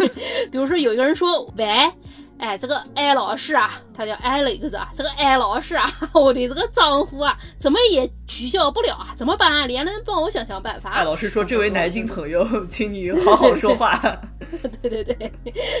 [0.52, 1.90] 比如说有一个人说喂。
[2.38, 9.14] 哎，这个艾老师啊，他叫 Alex 啊，这个艾老师啊， 我的这个账户啊，怎么也取消不了啊？
[9.16, 9.66] 怎么办啊？
[9.66, 10.90] 连能帮我想想办法。
[10.90, 13.98] 艾老师说：“这位南京朋友，请你好好说话。
[14.82, 15.32] ”对对对，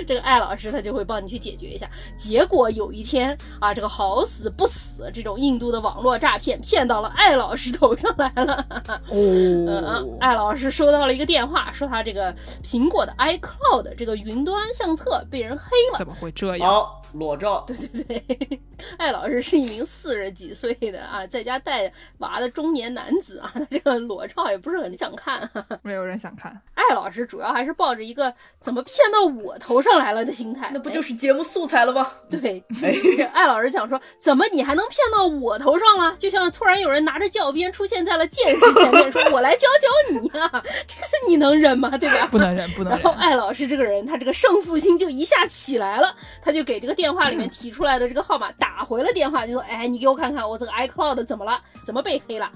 [0.06, 1.88] 这个艾老师他就会帮你去解决一下。
[2.16, 8.66] 结果有一天啊，这个好死不死，这种印度的网络诈骗骗到了艾老师头上来了。
[9.08, 15.98] 哦，艾老师收到了一个电话，说他这个苹果的 iCloud 这个云端相册被人黑了。
[15.98, 16.46] 怎么会这？
[16.58, 17.64] 好，裸照。
[17.66, 18.04] 对对对，
[18.98, 25.48] 艾老师是一名四十几岁的啊，在家带娃的中年男子啊，他 这个裸照也不是很想看，
[25.82, 26.60] 没有人想看。
[26.74, 32.12] 艾老师主要还是抱着一个怎么骗到我头上来了的心态，那不就是节目素材了吗？
[32.30, 32.62] 对，
[33.32, 36.16] 艾老师讲说，怎么你还能骗到我头上了？
[36.18, 40.50] 就像突然有人拿着教鞭出现在了剑士前面，说我来教教你啊，
[40.86, 41.96] 这个你能忍吗？
[41.98, 42.28] 对吧？
[42.30, 43.00] 不能忍，不能忍。
[43.02, 46.14] 然后艾老师这个人，他这个胜负心就一下起来了。
[46.42, 51.60] 他就给这个电话里面提出来的这个号码打回了电话，就说：“哎，你给我看看我这个 iCloud 怎么了？
[51.84, 52.50] 怎么被黑了？”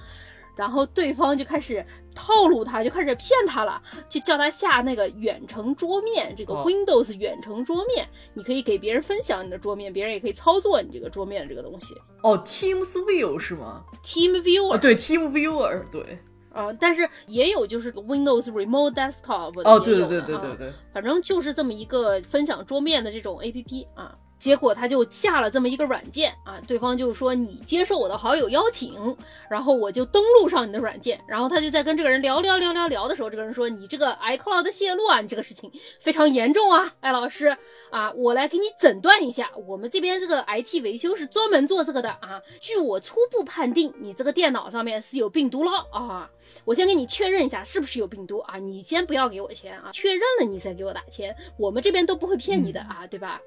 [0.56, 1.82] 然后对方就开始
[2.14, 3.80] 套路他，就开始骗他了，
[4.10, 11.94] 就叫他下那个远程桌面，这个 Windows 远程桌面，你可以给别人分享你的桌面，别人也可以操作你这个桌面这个东西。
[12.22, 16.18] 哦，Teams View 是吗？Team Viewer，对，Team Viewer，对。
[16.52, 24.14] 啊，但是也有就是 Windows Remote Desktop 哦，对对对对对对，反正就是这么一个分享桌面的这种 APP 啊。
[24.40, 29.16] 结果他就下了这么一个软件啊，对方就说你接受我的好友邀请，
[29.50, 35.70] 然后我就登录上你的软件，然后他就在跟这个人聊聊聊聊聊的时候，这个人说你这个 iCloud 的泄露啊，你这个事情
[36.00, 37.54] 非常严重啊，艾老师
[37.90, 46.30] 啊，我来给你诊断一下，我们这边这个 IT 维修是专门做这个的啊，据我初步判定，你这个电脑上面是有病毒了啊，
[46.64, 53.38] 我先给你确认一下是不是有病毒啊，你先不要给我钱啊，确认了你再给我打钱，我们这边都不会骗你的啊，对吧？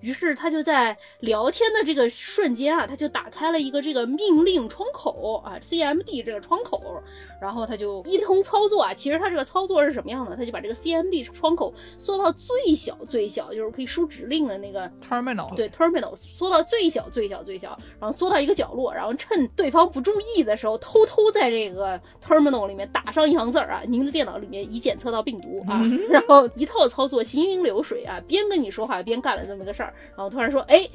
[0.00, 7.02] 于是他就在聊天的这个瞬间啊，他就打开了一个这个命令窗口啊，CMD 这个窗口，
[7.40, 8.94] 然后他就一通操作啊。
[8.94, 10.36] 其实他这个操作是什么样的？
[10.36, 15.54] 他就把这个 CMD 窗口缩到最小最小，就是可以输指令的那个 terminal。
[15.54, 25.82] 对，terminal 缩到最小最小最小，然后缩到一个角落，然后趁对方不注意的时候，偷偷在这个 terminal 里面打上一行字儿啊，您的电脑里面已检测到病毒啊。
[26.10, 29.85] 然后一套操作行云流水啊，边跟你说话边干了这么个事儿。
[30.10, 30.88] 然后突然说：“哎，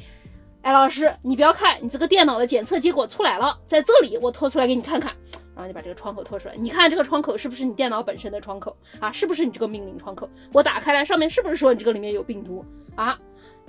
[0.62, 5.14] 哎老师，你不要看，你这个电脑的检测结果出来了，在这里，我拖出来给你看看。”
[5.54, 9.12] 然后就把这个窗口拖出来，你看这个窗口是不是你电脑本身的窗口啊？
[9.12, 10.28] 是不是你这个命令窗口？
[10.54, 12.66] 我打开来，上面是不是说你这个里面有病毒
[12.96, 13.20] 啊？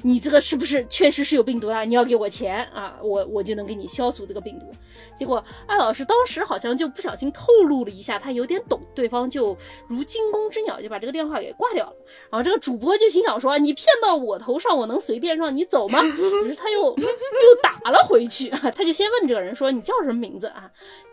[0.01, 1.85] 你这个是不是确实是有病毒啊？
[1.85, 4.67] 你要给我钱啊，我我就能给你消除这个病毒。
[5.15, 11.97] 结果艾老师当时好像就不小心透露了一下，他有点懂，对方就如惊弓之鸟就把这个电话给挂掉了。
[12.31, 16.03] 然后这个主播就心想说：“你骗到我头上，我能随便让你走吗？”
[16.45, 20.69] 于是他又又打了回去，他就先问这个人说：“你叫什么名字啊？”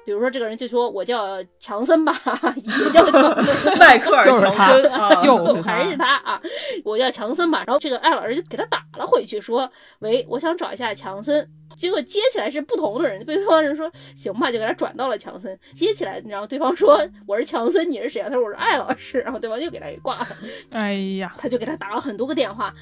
[0.09, 2.19] 比如说这个人就说：“我叫强森吧，
[2.57, 4.91] 也叫强森， 迈克尔强森，
[5.23, 6.41] 又还是他啊，
[6.83, 11.47] 我叫强森吧。”然后这个艾老师就给他打了回去，说：“喂，我想找一下强森。”
[11.77, 13.87] 结果接起来是不同的人，对方人说
[14.17, 20.27] ：“行吧，就给他转到了强森。”接起来，然后对方说：“我是强森，你是谁啊？”他说：“我是艾老师。”然后对方又给他给挂了。
[20.71, 22.73] 哎呀，他就给他打了很多个电话。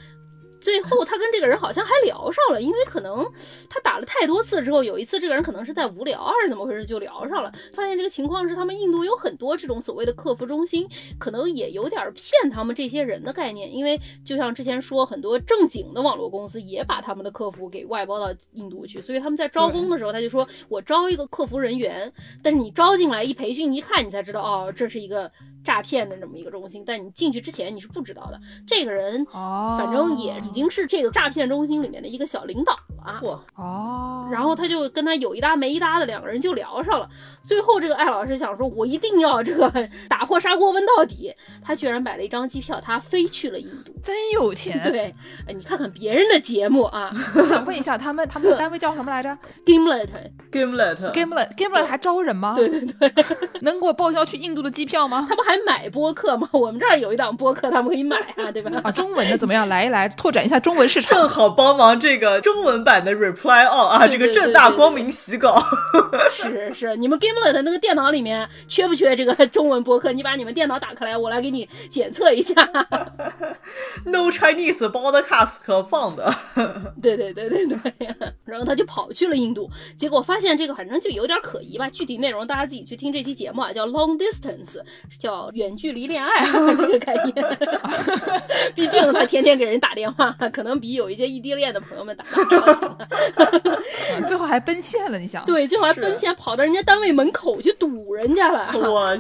[0.60, 3.26] 最后他跟这个人好像还聊上了，因为可能
[3.70, 7.52] 他打了太多次之后，有一次这个人可能是在无聊还是怎么回事就聊上了。
[7.74, 10.88] 发现这个情况是他们印度有很多这种所谓的客服中心，
[11.20, 13.74] 可能也有点骗他们这些人的概念。
[13.74, 25.32] 因为就像之前说，很多正经的网络公司也把他们的客服给外包到印度去，所以他们在招工的时候他就说我招一个客服人员，但是你招进来一培训一看，你才知道哦，这是一个。
[25.68, 28.40] 诈骗的这么一个中心，但你进去之前你是不知道的。
[28.66, 32.72] 这个人哦，反正也已经是这个诈骗中心里面的一个小领导
[33.06, 33.44] 了。
[33.56, 37.10] 哦，然后他就跟他有一搭没一搭的，两个人就聊上了。
[37.44, 39.70] 最后这个艾老师想说，我一定要这个
[40.08, 41.34] 打破砂锅问到底。
[41.62, 44.90] 他居然买了一张机票，他飞去了印度，真有钱。
[44.90, 45.14] 对，
[45.46, 47.14] 哎，你看看别人的节目啊。
[47.36, 52.56] 我想问一下，他们他们的单位叫什么来着？Gimlet，Gimlet，Gimlet 还招人吗？
[52.56, 53.14] 对对对，
[53.64, 55.26] 能给我报销去印度的机票吗？
[55.28, 55.57] 他们还。
[55.66, 56.48] 买播客吗？
[56.52, 58.72] 我们这儿有一档播客，他们可以买啊，对吧？
[58.84, 59.68] 啊，中文的怎么样？
[59.68, 65.62] 来一来，拓展一下中文市场，正好帮忙这个中文版的 Reply All 啊，这个正大光明洗稿。
[66.32, 70.12] 是是，你们 Gimlet 那个电脑里面缺不缺这个中文播客？
[70.12, 72.54] 你把你们电脑打开来，我来给你检测一下。
[74.06, 76.34] No Chinese podcast 放的。
[77.02, 77.78] 对对对对对。
[78.46, 81.90] 然后他就跑去了印度，结果发现这个反正就有点可疑吧。
[81.90, 84.80] 具体内容大家自己去听这期节目啊，叫 Long Distance，
[85.20, 85.47] 叫。
[85.54, 86.46] 远距离恋爱
[86.78, 87.34] 这个概念，
[88.76, 94.26] 毕竟他天天给人打电话，可能比有一些异地恋的朋友们打的高兴。
[94.26, 95.46] 最后还奔现了，你想？
[95.46, 98.72] 对，最后还奔现跑到人家单位门口去堵人家了。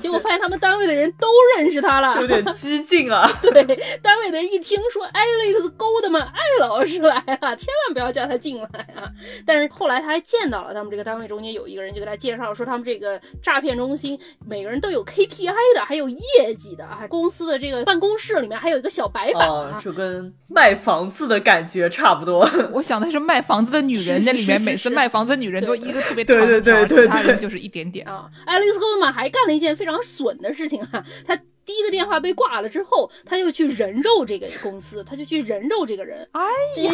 [0.01, 3.29] 结果发现他们单位的人都认识他了，有点激进啊。
[3.41, 3.63] 对，
[4.01, 9.09] 单位的人一听说 Alex Goldman 艾老师来了，千万不要叫他进来啊。
[9.45, 16.07] 但是后来他还见到了他们这个单位中间有一个人，就给他介绍说他们这个诈骗中心每个人都有 KPI 的，还有。
[16.37, 22.49] 业绩的，还公司的这个办公室里面还有一个小白板，就跟卖房子的感觉差不多。
[22.73, 28.29] 我想的是卖房子的女人，那里面每次卖房子的女人都一个特别长的条，其他人就是一点点啊。
[28.45, 36.27] 爱丽丝·戈德曼还干了一件非常损的事情哈，他第一个电话被挂了之后，他就去人肉这个公司，他就去人肉这个人。
[36.31, 36.41] 哎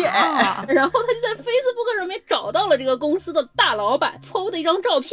[0.01, 5.11] 呀， 然后他就在 Facebook 上面找到了这个公司的大老板 PO 的一张照片，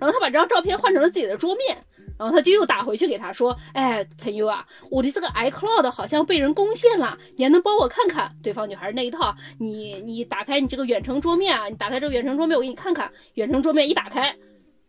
[0.00, 1.78] 然后他把这张照片换成了自己的桌面。
[2.18, 13.10] 然后他就又打回去给他说：“哎，朋友啊，我的这个 iCloud 好像被人攻陷了，你还能帮我看看？”对方女孩那一套，你你打开你这个远程桌面啊，你打开这个远程桌面，我给你看看。
[13.34, 14.36] 远程桌面一打开，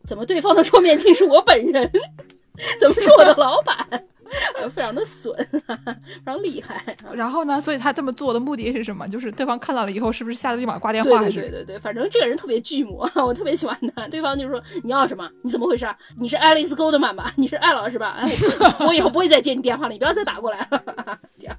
[0.04, 1.92] 怎么对方的桌面竟是我本人？
[2.80, 3.78] 怎么是我的老板？
[4.70, 5.62] 非常的损，非
[6.26, 6.84] 常厉害。
[7.14, 7.60] 然后呢？
[7.60, 9.08] 所以他这么做的目的是什么？
[9.08, 11.20] 就是对方看到了以后，是不是吓得立马挂电话？
[11.22, 14.08] 对对对对，反正这个人特别巨魔， 我特别喜欢他。
[14.08, 15.30] 对方就是说：“你要什么？
[15.42, 15.88] 你怎么回事？
[16.20, 17.34] 你是 Alex Goldman 吧？
[17.38, 18.20] 你是艾老师吧？
[18.80, 20.84] 我以后不会再接你电话了，你不要再打过来了。
[21.40, 21.56] ”这样。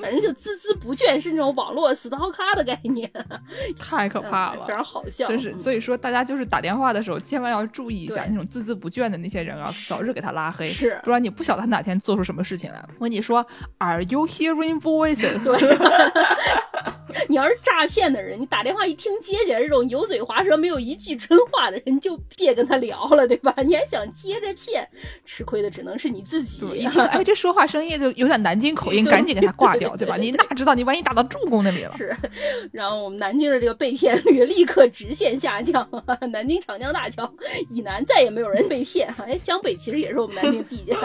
[0.00, 3.10] 反正就孜孜不倦，是那种网络死刀咖的概念，
[3.78, 5.56] 太可怕了，非常好笑，真是。
[5.56, 12.88] 所以说，大家就是打电话的时候，千万要注意一下那种孜孜不倦的那些人啊，早日给他拉黑，是，不然你不晓得他哪天做出什么事情来了。
[12.98, 13.46] 我跟你说
[13.78, 15.40] ，Are you hearing voices？
[17.28, 23.54] 你要是诈骗的人，你打电话一听接起来这种油嘴滑舌、没有一句真话的人，就别跟他聊了，对吧？
[23.64, 24.88] 你还想接着骗，
[25.26, 26.64] 吃亏的只能是你自己。
[26.74, 29.74] 一听，哎，这说话声音就有点南京口音，赶紧给他挂。
[29.78, 30.16] 掉对吧？
[30.16, 31.92] 你哪知道你万一打到助攻那里了？
[31.98, 32.16] 是，
[32.70, 35.86] 然后我们南京的这个被骗率立刻直线下降，
[36.30, 37.28] 南京长江大桥
[37.68, 39.12] 以南再也没有人被骗。
[39.18, 40.96] 哎，江北其实也是我们南京地界。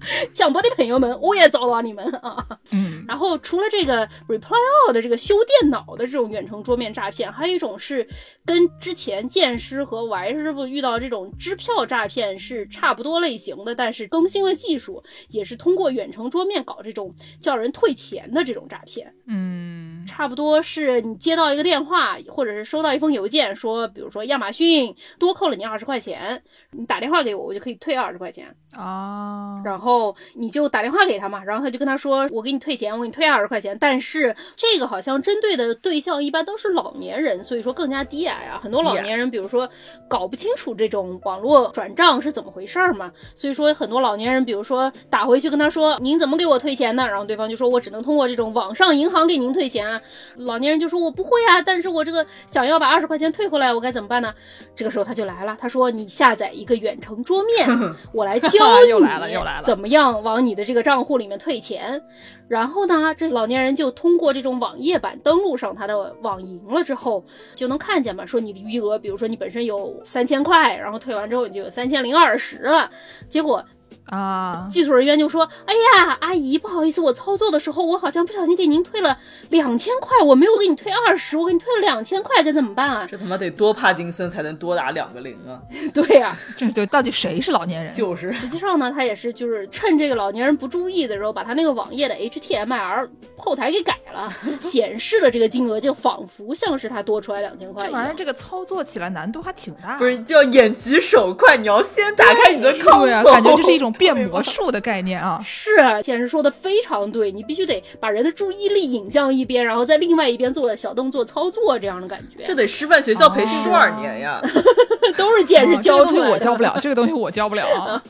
[0.32, 2.46] 江波的朋友们，我也找到你们啊！
[2.72, 4.56] 嗯，然后除了这个 Reply
[4.88, 8.06] All 的这个修电脑的这种远程桌面诈骗，还有一种是
[8.50, 19.14] 跟之前剑师和 Y 师傅遇到这种支票诈骗是差不多类型的，但是更新了技术，也是通过远程桌面搞这种叫人退钱的这种诈骗。
[19.28, 26.42] 嗯，差不多是你接到一个电话，或者是收到一封邮件，说比如说亚马逊多扣了你二十块钱，
[26.72, 30.16] 你打电话给我，我就可以退二十块钱哦，然后。
[30.34, 38.60] 你就打电话给他嘛，然后他就跟他说：“我给你退钱，我给你退二十块钱。”但是这个好像针对的对象一般都是老年人，所以说更加低矮啊。
[38.62, 39.68] 很多老年人，比如说
[40.06, 50.00] 搞不清楚这种网络转账是怎么回事儿嘛，所以说很多老年人，比如说打回去跟他说：“您怎么给我退钱呢？”然后对方就说：“我只能通过这种网上银行给您退钱。”啊。
[50.36, 54.32] 老年人就说：“我不会啊，但是我这个想要把二十块钱退回来，我该怎么办呢？”
[54.76, 57.68] 这个时候他就来了，他说：“你下载一个远程桌面，
[58.12, 58.48] 我来教
[58.84, 62.02] 你怎么。”怎么样往你的这个账户里面退钱？
[62.50, 67.24] 然后呢，这老年人就通过这种网页版登录上他的网银了之后，
[67.54, 72.90] 就能看见嘛，说你的余额，比如说你本身有三千块，然后退完之后你就有三千零二十了。
[73.28, 73.64] 结果
[74.06, 74.66] 啊。
[74.70, 79.16] 技术人员就说：“哎呀，阿姨，不好意思，我操作的时候我好像不小心给您退了
[79.50, 85.60] 两千块，我没有给你退二十，我给你退了两千块，该怎么办啊？”这他妈得多帕金森才能多打两个零啊！
[85.94, 87.92] 对呀， 这对，到底谁是老年人？
[87.94, 97.86] 就是，实际上呢，他也是就是趁这个老年人不注意的时候，把他那个网页的 HTML 后台给改了，显示的这个金额就仿佛像是他多出来两千块。
[97.86, 105.38] 这玩意儿这个操作起来难度还挺大，不是叫眼疾手快，你要先打开你的康对啊，感觉这是一种变魔术的概念啊。
[105.42, 105.70] 是，
[106.02, 112.44] 简直说的非常对，你必须得把人的注意力引向一边，然后在另外一边做小动作操作这样的感觉。
[112.44, 114.40] 这得师范学校培训多少年呀？
[115.16, 116.30] 都是见识教出来的。
[116.30, 118.02] 我教不了这个东西，我教不了啊。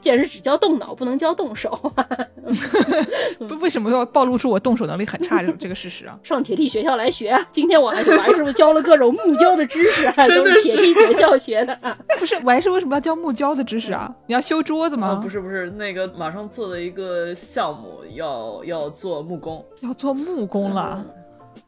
[0.00, 1.70] 见识只教动脑，不能教动手。
[3.48, 6.16] 不，为什么要暴露出我动手能力很差这这个事实啊？
[6.22, 11.78] 上铁力学校来学，今天我还给王师傅教了各种木胶的知识，都是铁力学校学的。
[12.18, 14.10] 不是，王师傅为什么要教木胶的知识啊？
[14.26, 15.13] 你要修桌子吗？
[15.16, 21.04] 不是，不是，那个马上做的一个项目要要做木工，要做木工了。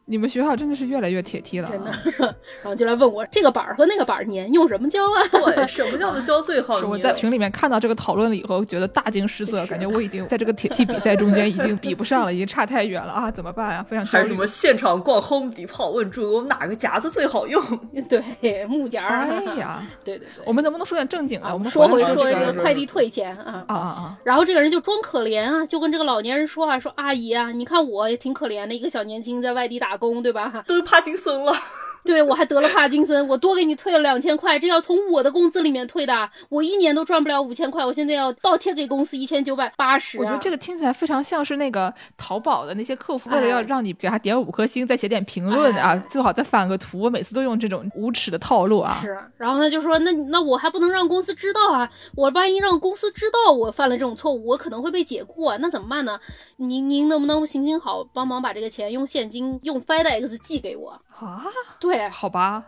[0.09, 1.91] 你们学校真的是越来越铁梯了，真的。
[2.63, 5.19] 然后就来问我这个板儿和那个板儿粘用什么胶啊？
[5.53, 6.77] 对，什么叫做胶最好？
[6.79, 13.29] 是我在群里面看到这个讨论了以后，觉得大惊失色，感觉我已经在这个铁梯比赛中间已经比不上了，已经差太远了啊！
[13.29, 13.83] 怎么办啊？
[13.83, 17.61] 非常还有什么现场逛 Home Depot 问助攻哪个夹子最好用？
[18.09, 19.05] 对，木夹。
[19.05, 21.51] 哎呀，对对对，我们能不能说点正经的？
[21.51, 24.17] 我们说回说这个快递退钱啊啊啊！
[24.23, 30.63] 然后这个人就装可怜啊，就跟这个老年人说啊，说阿姨啊，你看我也挺可怜的，一个小年轻在外地打工，对吧？
[30.67, 31.53] 都帕金森了。
[32.07, 40.17] 对我还得了帕金森，我多给你退了两千块，这要从我的工资里面退的，我一年都赚不了五千块，我现在要倒贴给公司一千九百八十。
[40.17, 48.97] 我觉得这个听起来非常像是那个淘宝的那些客服，为了要让你给他点五颗星，再写点评论啊，最好再返个图，我每次都用这种无耻的套路啊。
[49.01, 56.17] 是，然后他就说，那那我还不能让公司知道啊，我万一让公司知道我犯了这种错误，我可能会被解雇啊，那怎么办呢？
[56.55, 61.01] 您您能不能行行好，帮忙把这个钱用现金用 FedEx 寄给我？
[61.19, 61.41] 啊，
[61.79, 62.63] 对，好吧。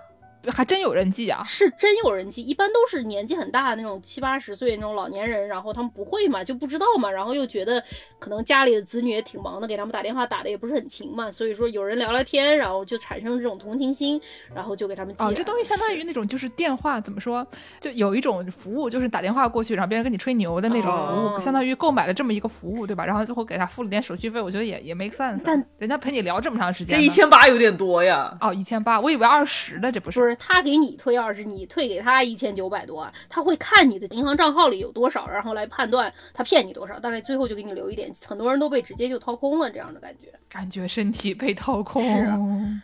[0.47, 7.83] 还真有人寄啊，是真有人寄，一般都是年纪很大的那种七八十岁那种老年人，然后他们不会嘛，就不知道嘛，然后又觉得
[8.19, 14.19] 可能家里的子女也挺忙的，给他们打电话打的也不是很勤嘛，所以说有人聊聊天，然后就产生这种同情心，
[14.55, 15.23] 然后就给他们寄。
[15.23, 17.45] 哦，这东西相当于那种就是电话怎么说，
[17.81, 23.05] 就有一种服务，就是打电话过去，然后别人跟你吹牛的那种服务，相当于购买了这么一个服务，对吧？
[23.05, 25.41] 然后最后给他付了点手续费，我觉得也也 make sense。
[25.43, 28.37] 但人家陪你聊这么长时间，这一千八有点多呀。
[28.39, 30.28] 哦，一千八，我以为二十的，这不是？
[30.29, 31.09] 不是他给你退。
[31.09, 38.13] 退二十，你退给他一千九百多，他会看你的银行账号里有多少，然后来判断他骗你多少，大概最后就给你留一点。
[38.27, 41.99] 很多人都被直接就掏空了，这样的感觉，感觉身体被掏空。
[42.03, 42.27] 是，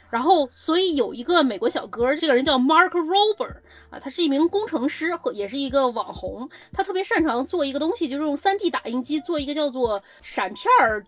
[0.09, 3.57] 然后所以有一个美国小哥，这个人叫 Mark Rober
[3.91, 10.65] 啊，他是一名工程师和也是一个网红，他特别擅长做一个东西，就是用 3D 打印机做一个叫做闪片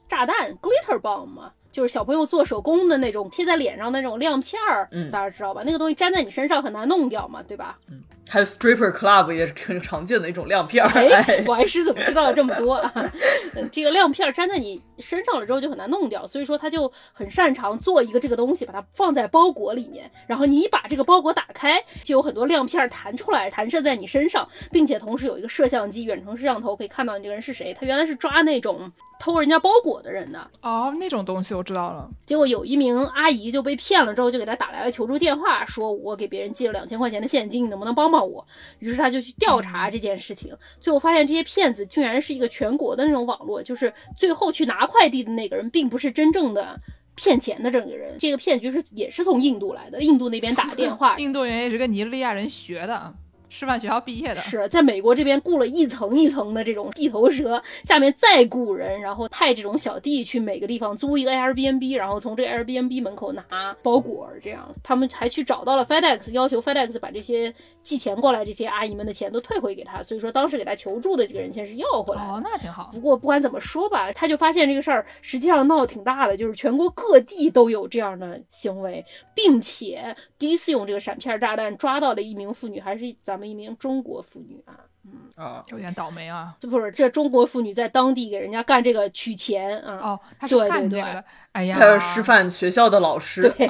[0.07, 1.49] 炸弹 Glitter Bomb。
[1.77, 5.61] 就是小朋友做手工的那种贴在脸上的那种亮片儿，嗯，大家知道吧？
[5.63, 7.77] 那个东西粘在你身上很难弄掉嘛，对吧？
[7.87, 8.01] 嗯。
[8.29, 10.89] 还有 stripper club 也是很常见的一种亮片儿。
[10.89, 13.11] 哎，我还是怎么知道了这么多啊？
[13.71, 27.73] 这个亮片粘在你身上了之后就很难弄掉，所以说他就很擅长做一个这个东西，把它放在包裹里面，然后你把这个包裹打开，就有很多亮片弹出来，弹射在你身上，并且同时有一个摄像机，远程摄像头可以看到你这个人是谁。
[27.79, 30.47] 他原来是抓那种偷人家包裹的人的。
[30.61, 32.07] 哦，那种东西我知道了。
[32.25, 38.16] 结果有一名阿姨就被骗了，之后就给他打来了求助电话，说我给别人寄了两千块钱的现金，你能不能帮帮？
[38.23, 38.45] 我，
[38.79, 46.79] 于是他就去调查这件事情，最后发现这些骗子居然是一个全国的那种网络，就是最后去拿快递的那个人并不是真正的
[47.15, 53.13] 骗钱的这个人，这个骗局是也是从印度来的，印度那边打电话， 印度人也是跟尼日利亚人学的。
[53.49, 70.03] 师范学校毕业的是在美国这边雇了一层一层的这种地头蛇，下面再雇人，然后派这种小弟去每个地方租一个 Airbnb，然后从这个 Airbnb 门口拿包裹，这样他们还去找到了 FedEx，要求 FedEx 把这些寄钱过来这些阿姨们的钱都退回给他。
[70.03, 72.89] 所以说当时给他求助的这个人先是要回来哦，那挺好。
[72.91, 83.36] 不过不管怎么说吧，他就发现这个事儿实际上闹得挺大的，就是全国各地都有这样的行为，并且第一次用这个闪片炸弹抓到了一名妇女，还是咱。
[83.37, 84.73] 咱们一名中国妇女啊，
[85.05, 93.69] 嗯啊，有点倒霉啊，这不是这中国妇女在当地给人家干这个取钱啊，哦，她是干这个，哎呀，她是师范学校的老师，对，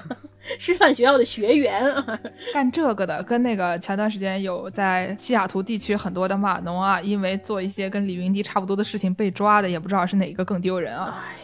[0.60, 1.82] 师范学校的学员，
[2.52, 11.24] 干这个的，跟那个前段时间有在西雅图地区很多的码农啊，因为做一些跟李云迪差不多的事情被抓的，也不知道是哪个更丢人啊。
[11.26, 11.36] 哎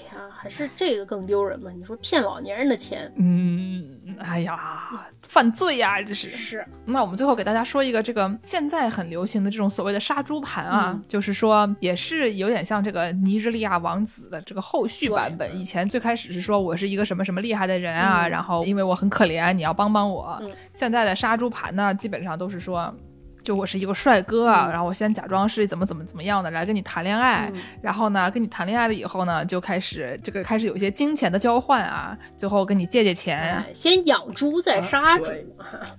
[0.42, 1.70] 还是这个更丢人吧？
[1.70, 6.66] 你说骗老年人的钱，嗯，哎呀，犯罪呀，这是是。
[6.84, 15.58] 那我们最后给大家说一个这个现在很流行的这种所谓的杀猪盘啊，就是说也是有点像这个尼日利亚王子的这个后续版本。
[15.58, 20.38] 以前最开始是说我是一个什么什么厉害的人啊，然后因为我很可怜，你要帮帮我。
[20.74, 22.94] 现在的杀猪盘呢，基本上都是说。
[23.42, 35.24] 就我是一个帅哥啊，然后我先假装是怎么怎么怎么样的来跟你谈恋爱，然后呢，跟你谈恋爱了以后呢，就开始这个开始有一些金钱的交换啊，最后跟你借借钱，先养猪再杀猪，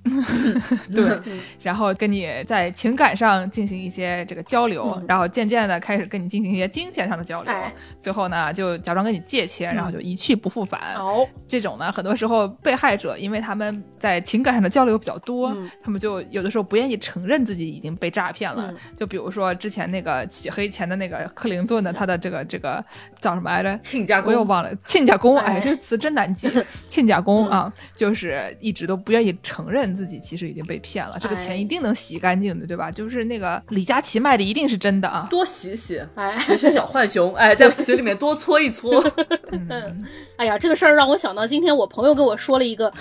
[0.96, 1.20] 对，
[1.62, 7.54] 然后跟你在情感上进行一些这个交流，然后渐渐的开始跟你进行一些金钱上的交流，
[8.00, 10.80] 最后呢就假装跟你借钱，然后就一去不复返。
[10.96, 17.33] 哦，这种呢，很多时候被害者因为他们在情感上的交流比较多，他们就有的时候不愿意承认。
[17.34, 22.84] 认自己已经被诈骗了，就比如说之前那个洗黑钱的那个克林顿的，他的这个这个
[23.20, 23.76] 叫什么来着？
[23.80, 24.70] 亲家公，我又忘了。
[24.86, 26.52] 亲家公，哎，这个词真难记。
[26.88, 32.92] 亲家公啊，就是一直都不愿意承认自己其实已经被骗了，这个钱一定能洗干净的，对吧？
[32.92, 36.00] 就是那个李佳琦卖的一定是真的啊，多洗洗，
[36.46, 39.04] 学学小浣熊，哎，在水里面多搓一搓。
[39.52, 40.06] 嗯
[40.38, 42.94] 哎呀，这个事儿让我想到今天我朋友跟我说了一个。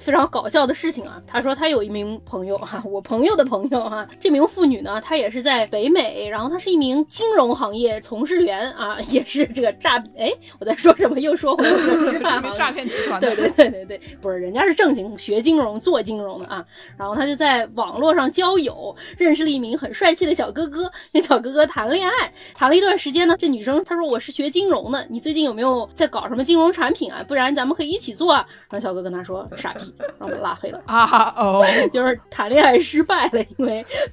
[0.00, 1.20] 非常搞笑的事情啊！
[1.26, 11.18] 他说他有一名朋友哈，我朋友的朋友哈，这名妇女呢，她也是在北美，然后她是一名金融行业从事员啊，也是这个诈哎，我在说什么？
[11.20, 13.20] 又说回了 诈骗集团。
[13.20, 16.64] 对对对对对，不是，人家是正经学金融、做金融的啊。
[16.96, 27.24] 然后他就在网络上交友，认识了一名很帅气的小哥哥，那小哥哥谈恋爱，谈了一段时间呢，这女生她说我是学金融的，你最近有没有在搞什么金融产品啊？
[27.26, 28.32] 不然咱们可以一起做。
[28.32, 28.46] 啊。
[28.70, 29.92] 然后小哥跟她说傻逼。
[30.20, 31.34] 让我拉黑了啊！
[31.36, 33.67] 哦， 就是谈恋爱失败了，因为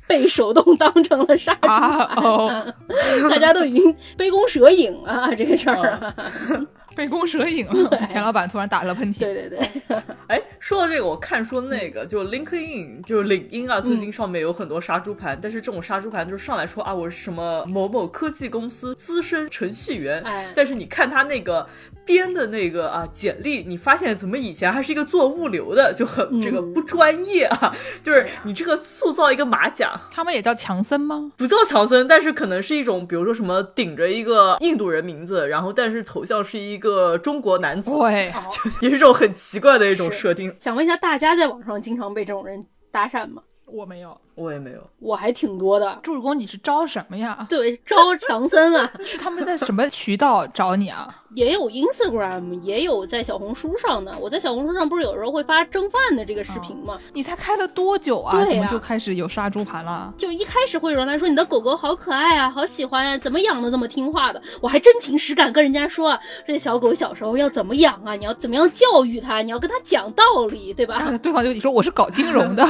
[0.07, 2.73] 被手动当成了杀猪盘，
[3.29, 6.15] 大家都已经杯弓蛇影了，这个事儿啊。
[6.95, 9.19] 杯弓蛇影了，钱老板突然打了喷嚏。
[9.19, 20.23] 对对对， 哎，说到这个，我看说那个就 LinkedIn，就是领英啊，最近上面有很多杀猪盘，但是这种杀猪盘就是上来说啊，我是什么某某科技公司资深程序员，
[20.55, 21.67] 但是你看他那个
[22.05, 29.99] 编的那个啊简历，你发现怎么以前还是一个做物流的，就很这个不专业啊，就是你这个塑造一个马甲。
[30.09, 31.31] 他们也叫强森吗？
[31.35, 36.84] 不叫强森，但是可能是一种，比如说什么顶着一个印度人名字，然后但是头像是一个。
[36.85, 38.31] 个中国男子，对，
[38.81, 40.55] 也是这种很奇怪的一种设定。
[40.59, 43.41] 想问一下，大家在网上经常被这种人搭讪吗？
[43.65, 45.97] 我没有，我也没有，我还挺多的。
[46.03, 47.45] 朱主公，你是招什么呀？
[47.49, 51.13] 对，招强森啊， 是他们在什么渠道找你啊？
[51.35, 54.15] 也有 Instagram，也有在小红书上的。
[54.21, 56.97] 我在小红书上不是有时候会发蒸饭的这个视频吗？
[57.13, 58.45] 你才开了多久啊？
[58.45, 60.13] 怎么就开始有杀猪盘了？
[60.17, 64.41] 就一开始会有人来说你的狗狗好可爱啊，好喜欢呀，怎么养的这么听话的？
[64.61, 66.17] 我还真情实感跟人家说，
[66.47, 68.15] 这小狗小时候要怎么养啊？
[68.15, 69.41] 你要怎么样教育它？
[69.41, 71.03] 你要跟它讲道理，对吧？
[71.21, 72.65] 对方就你说我是搞金融的，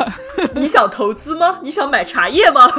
[0.56, 1.55] 你想投资吗？
[1.62, 2.70] 你想买茶叶吗？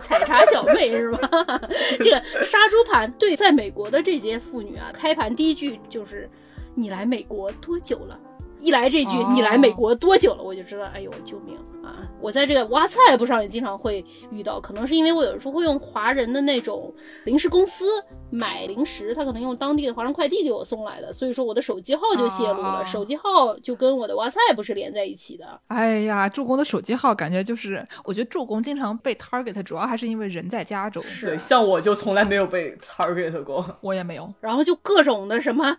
[0.00, 1.60] 采茶小妹是吧？
[2.00, 6.28] 这个杀猪盘对，在美国的这些妇女啊，开盘第一句就是
[6.74, 8.18] “你来美国多久了？”
[8.60, 11.56] 一来这句“你来美国多久了”，我就知道，哎呦，救命！
[11.82, 16.94] 啊，我在这个 WhatsApp 上也经常会遇到，可能是因为我有时候会用华人的那种
[17.24, 17.86] 零食公司
[18.30, 25.46] 买零食，他可能用当地的华人快递给我送来的，所以说我的手机号就泄露了，手机号就跟我的 WhatsApp 是连在一起的。
[25.68, 31.00] 哎呀，助攻的手机号感觉就是，我觉得助攻经常被 target，主要还是因为人在加州。
[31.00, 34.30] 是，像我就从来没有被 target 过，我也没有。
[34.40, 35.74] 然后就各种的什么，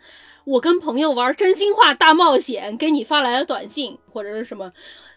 [0.45, 4.71] 我跟朋友玩真心话大冒险，给你发来了短信或者是什么。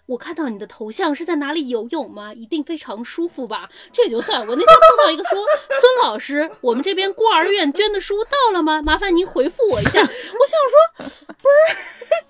[0.06, 2.34] 我看到你的头像是在哪里游泳吗？
[2.34, 3.70] 一定非常舒服吧？
[3.90, 4.40] 这也就算。
[4.40, 5.38] 我那天碰到一个说，
[5.80, 8.82] 孙老师，我们这边孤儿院捐的书到了吗？
[8.82, 10.00] 麻烦您回复我一下。
[10.00, 11.76] 我想说，不是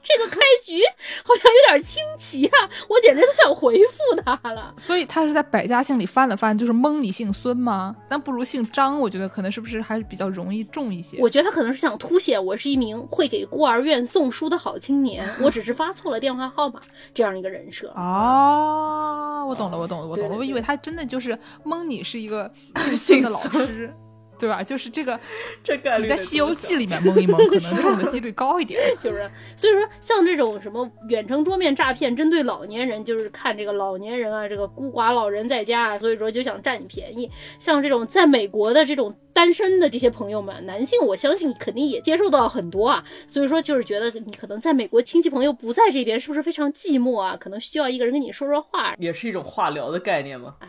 [0.02, 0.80] 这个开局
[1.24, 4.72] 好像有点清奇啊，我简直都想回复他了。
[4.78, 7.96] 所以他是在百家姓里翻了翻，就是蒙你姓孙吗？
[8.08, 11.18] 但不如姓张，我觉得可能是不是还是比较容易中一些？
[11.18, 16.80] 我觉得他可能是想凸显我是一名会给孤儿院送书的好青年，我只是发错了电话号码
[17.12, 17.63] 这样一个人。
[17.94, 20.36] 哦，我懂了，我懂了，我懂了。
[20.36, 23.94] 我以为他真的就是蒙你是一个 姓的老师，
[24.38, 24.62] 对吧？
[24.62, 25.18] 就是这个，
[25.62, 28.80] 这个你在《西游记》里面蒙一蒙，可能中的几率高一点。
[29.00, 37.30] 就是，所以说像这种什么远程桌面诈骗，针对老年人，就是看这个老年人啊，这个孤寡老人在家，所以说就想占你便宜。
[37.58, 39.14] 像这种在美国的这种。
[39.34, 47.36] 单身的这些朋友们，男性我相信肯定也接受到很多啊，所以说就是觉得你可能在美国亲戚朋友不在这边，是不是非常寂寞啊？
[47.36, 50.54] 可能需要一个人跟你说说话，也是一种话聊的概念吗？
[50.60, 50.68] 哎，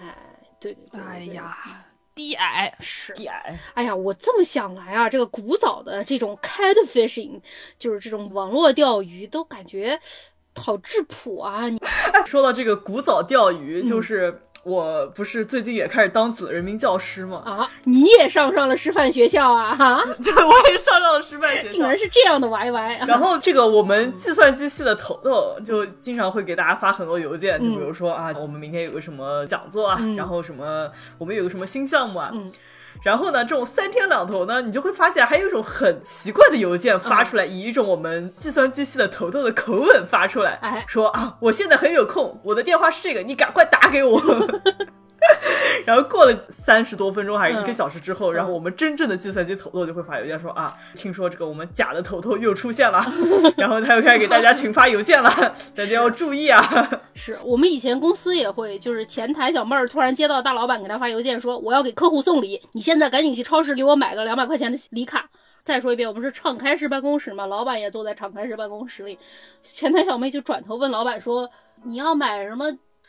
[0.60, 1.85] 对对对，哎呀，
[2.16, 3.60] 低矮是低矮。
[3.74, 7.42] 哎呀，我这么想来啊，这个古早的这种 catfishing，
[7.78, 10.00] 就是这种网络钓鱼，都感觉
[10.56, 11.68] 好质朴啊。
[11.68, 11.78] 你
[12.26, 17.44] 说到这个古早钓鱼，就是我不是最近也开始当起了人民教师吗？
[17.46, 19.76] 啊，你也上上了师范学校啊？
[19.76, 23.08] 哈， 对，我也上上了师范学校，竟然是这样的 YY。
[23.08, 30.90] 然后这个我们计算机系的头头就经常会给大家发很多邮件，就比如说啊，我们明天有个什么讲座啊，然后什么
[31.20, 32.32] 我们有个什么新项目啊。
[33.02, 44.22] 然后呢，这种三天两头呢，你就会发现还有一种很奇怪的邮件发出来，以一种我们计算机系的头头的口吻发出来，说啊，我现在很有空，我的电话是这个，你赶快打给我。
[45.86, 53.06] 然后过了三十多分钟还是一个小时之后，然后我们真正的计算机头头就会发邮件说啊，听说这个我们假的头头又出现了，
[53.58, 55.30] 然后他又开始给大家群发邮件了，
[55.76, 56.90] 大家要注意啊！
[57.14, 65.30] 是我们以前公司也会，就是前台小妹儿突然接到大老板给他发邮件说，我要给客户送礼，你现在赶紧去超市给我买个两百块钱的礼卡。
[65.64, 69.18] 再说一遍，我们是敞开式办公室嘛，老板也坐在敞开式办公室里，
[69.64, 71.50] 前台小妹就转头问老板说，
[71.84, 72.66] 你要买什么？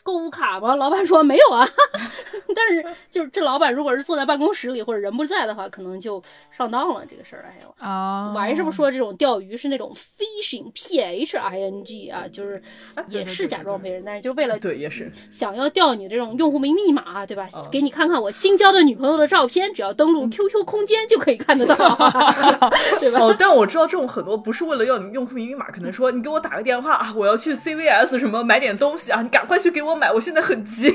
[0.07, 0.73] 购物卡吗？
[0.77, 1.67] 老板说没有啊，
[2.55, 7.43] 但是就是这老板如果是坐在办公室里或者人不在的话，可能就上当了这个事儿。
[7.45, 8.31] 哎呦啊！
[8.33, 12.61] 我还是不说这种钓鱼是那种 fishing，p h i n g 啊，就是
[13.09, 17.45] 也是假装别人，但是就为了对也是想要钓你这种用户名密码，对吧？
[17.69, 21.75] 给你看看我新交的女朋友的照片，只要登录 QQ 空间就可以看得到，
[23.01, 23.19] 对吧？
[23.19, 29.96] 哦，但我知道这种很多不是为了要你用户名密码，可能说你给我打个电话，我要去 CVS 什么买点东西啊，你赶快去给我。
[29.97, 30.93] 买，我现在很急，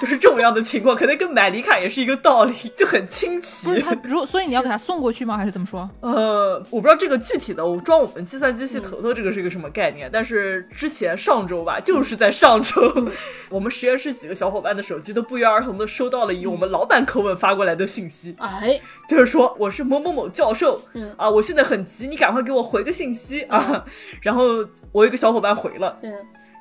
[0.00, 3.66] 就是这种样的情况，可能跟买礼卡也是一个道理，就很清奇。
[3.68, 5.36] 不是他，如所以你要给他送过去吗？
[5.36, 5.88] 还是怎么说？
[6.00, 10.10] 呃，我不知道这个具体的，我装我们计算机系头头这个是一个什么概念。
[10.12, 12.80] 但是之前上周吧，就是在上周，
[13.50, 23.84] 我们实验室几个小伙伴的手机都不约而同的收到了以我们老板口吻发过来的信息，哎，就是说我是某某某教授，嗯啊，我现在很急，你赶快给我回个信息啊。
[24.20, 24.44] 然后
[24.90, 26.12] 我一个小伙伴回了，嗯。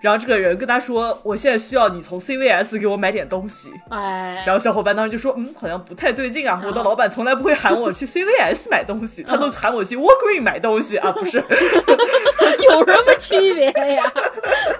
[0.02, 11.38] 然后这个人跟他说：“我现在需要你从 CVS 给我买点东西。”哎，然后小伙伴当时就说：“嗯，好像不太对劲啊，我的老板从来不会喊我去 CVS 买东西，他都喊我去 Walgreen 买东西啊， 不是？
[12.64, 14.04] 有什么区别呀？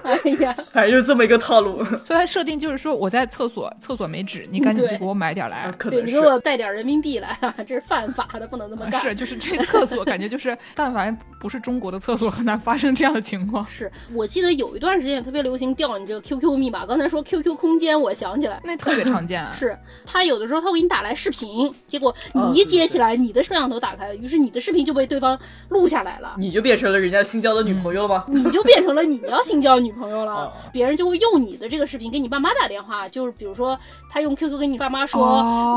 [0.02, 1.84] 哎呀，反正就是这么一个套路。
[1.84, 5.72] 所以他设定就是说，我在厕所，厕所没纸，你赶紧去给我买点来。
[5.78, 9.00] 对，你给我带点人民币来，这是犯法的，不能这么干。
[9.00, 13.64] 是，就是这厕所感觉就是，但凡不是中国的厕所，很难发生这样的情况。
[13.66, 15.11] 是我记得有一段时间。
[15.12, 19.54] 也特别流行调你这个 QQ 密码，刚才说 QQ 空间，我想起来，那特别常见啊。
[19.58, 25.38] 是他有的时候他会给你打来视频，结果你一接起来，你的摄像头打开了，于是你的视频就被对方
[25.68, 28.24] 录下来了，你就变成了人家新交的女朋友了吗？
[28.28, 33.78] 你就变成了你要新交女朋友了，别人就会用你的这个视频给你爸妈打电话，就是比如说
[34.10, 35.20] 他用 QQ 跟你爸妈说，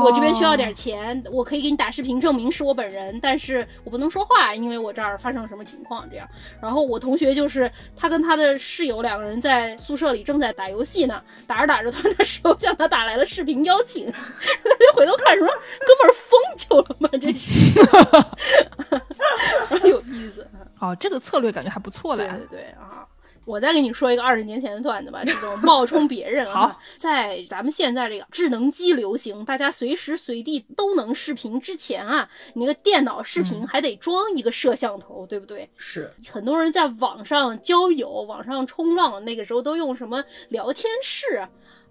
[0.02, 6.28] 我这边需要点钱，我可以给你打视频证明是我本人，但是我不能说话，因为我这儿发生了什么情况这样。
[6.60, 9.25] 然后我同学就是他跟他的室友两个人。
[9.26, 15.46] 人在宿舍里正在打游戏呢，打着打着，突然他室友向他打来了视频邀请，他就回头看说
[15.86, 17.08] ：“哥们儿疯球了吗？
[17.20, 17.70] 这是，
[19.88, 20.46] 有意思。”
[20.80, 22.28] 哦，这个策略感觉还不错嘞。
[22.28, 23.05] 对对对啊。
[23.46, 35.70] 我再给你说一个二十年前的段子吧，这种冒充别人啊， 在咱们现在这个智能机流行，大家随时随地都能视频之前啊，你那个电脑视频还得装一个摄像头，对不对？
[35.76, 41.46] 是，很多人在网上交友、网上冲浪，那个时候都用什么聊天室。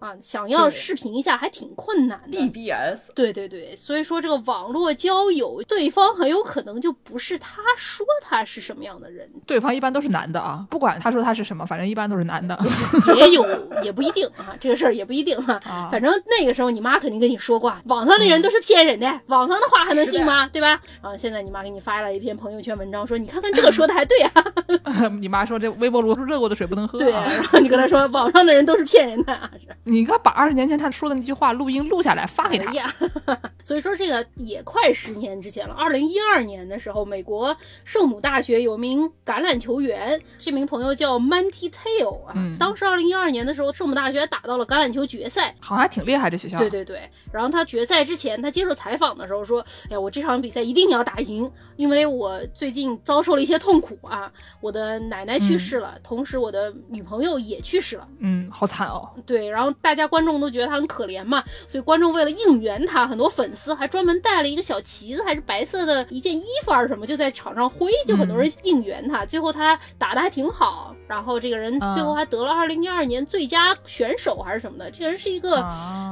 [0.05, 2.37] 啊，想要视频一下还挺困难的。
[2.37, 9.27] BBS，对对对，所以说这个网络交友，对方很有可能就不是他说他是什么样的人。
[9.47, 12.55] 对方一般都是男的啊，不管他说他是什么，反正一般都是男的。
[13.17, 13.43] 也有，
[13.81, 15.59] 也不一定啊，这个事儿也不一定哈。
[15.91, 20.47] 反正那个时候你妈肯定跟你说过，网上的人都是骗人的，网上的话还能信吗？
[20.49, 20.79] 对吧？
[21.01, 24.31] 啊，现在你妈给你发了一篇朋友圈文章，说你看看这个说的还对啊。
[25.19, 26.99] 你妈说这微波炉热过的水不能喝。
[26.99, 29.49] 对，然后你跟她说网上的人都是骗人的啊。
[29.95, 32.93] 你应该把二十年前他说的那句话录音录下来发给他呀。
[33.63, 35.73] 所以说这个也快十年之前了。
[35.73, 42.33] 二零一二年的时候，美国圣母大学有名橄榄球员，这名朋友叫 Manti Te'o 啊。
[42.59, 46.29] 当时二零一二年的时候，圣母大学打到了橄榄球决赛，好像还挺厉害。
[46.29, 46.59] 这学校。
[46.59, 47.09] 对对对。
[47.31, 54.29] 然后他决赛之前，他接受采访的时候说：“哎呀，我这场比赛一定要打赢，因为我最近遭受了一些痛苦啊，
[54.59, 58.07] 我的奶奶去世了，同时我的女朋友也去世了。
[58.19, 59.09] 嗯，好惨哦。
[59.25, 59.73] 对，然后。
[59.81, 69.25] 大家观众都觉得他很可怜嘛，所以观众为了应援他，很多粉丝还专门带了一个小旗子，还是白色的一件衣服还是什么，就在场上挥，就很多人应援他。
[69.25, 74.89] 最后他打的还挺好，然后这个人最后还得了二零一二年最佳选手还是什么的。
[74.91, 75.63] 这个人是一个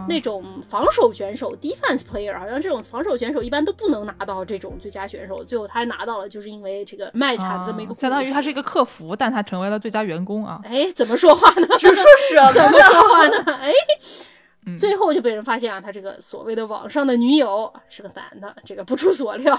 [0.07, 10.59] 那种防守选手，defense player，好像这种防守选手一般都不能拿到这种最佳选手，最后他还拿到了，就是因为这个卖惨这么一个，相当于他是一个客服，但他成为了最佳员工啊。
[10.63, 11.67] 哎，怎么说话呢？
[11.77, 13.52] 就说是啊，怎么说话呢？
[13.57, 13.71] 哎，
[14.77, 19.57] 最后就被人发现啊，他这个所谓的网上的女友是个男的，这个不出所料，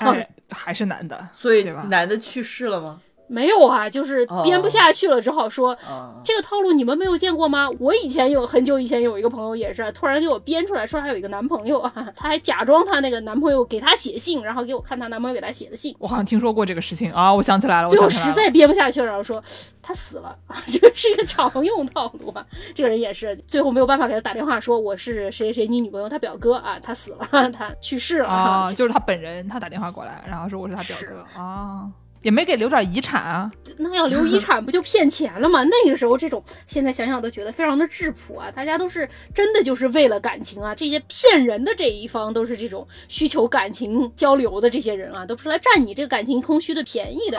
[0.51, 3.01] 还是男的，所以男的去世了吗？
[3.27, 5.77] 没有啊，就是编不下去了，只好说
[6.25, 7.69] 这个套路你们没有见过吗？
[7.79, 15.95] 我以前有很久以前有一个朋友也是突然给我编出来说他有一个男朋友啊， 他还假装他那个男朋友给他写信，然后给我看他男朋友给他写的信。
[15.99, 19.43] 我好像听说过这个事情啊，我想起来了，最后实在编不下去了，然后说
[19.83, 20.37] 他死了，
[20.69, 22.45] 这个是一个常用套路啊。
[22.75, 31.89] 这个人也是最后没有办法给他打电话说我是谁谁你女朋友他表哥啊，他死了， 他去世了啊，就是他本人，他打电话过来，然后说我是他表哥啊。
[32.25, 33.51] 也没给留点遗产啊？
[33.77, 35.63] 那要留遗产不就骗钱了吗？
[35.71, 38.51] 那个时候这种，现在想想都觉得非常的质朴啊！
[38.51, 40.75] 大家都是真的就是为了感情啊！
[40.75, 47.37] 这些骗人的这一方都是这种需求感情交流的这些人啊，都是来占你这个感情空虚的便宜的。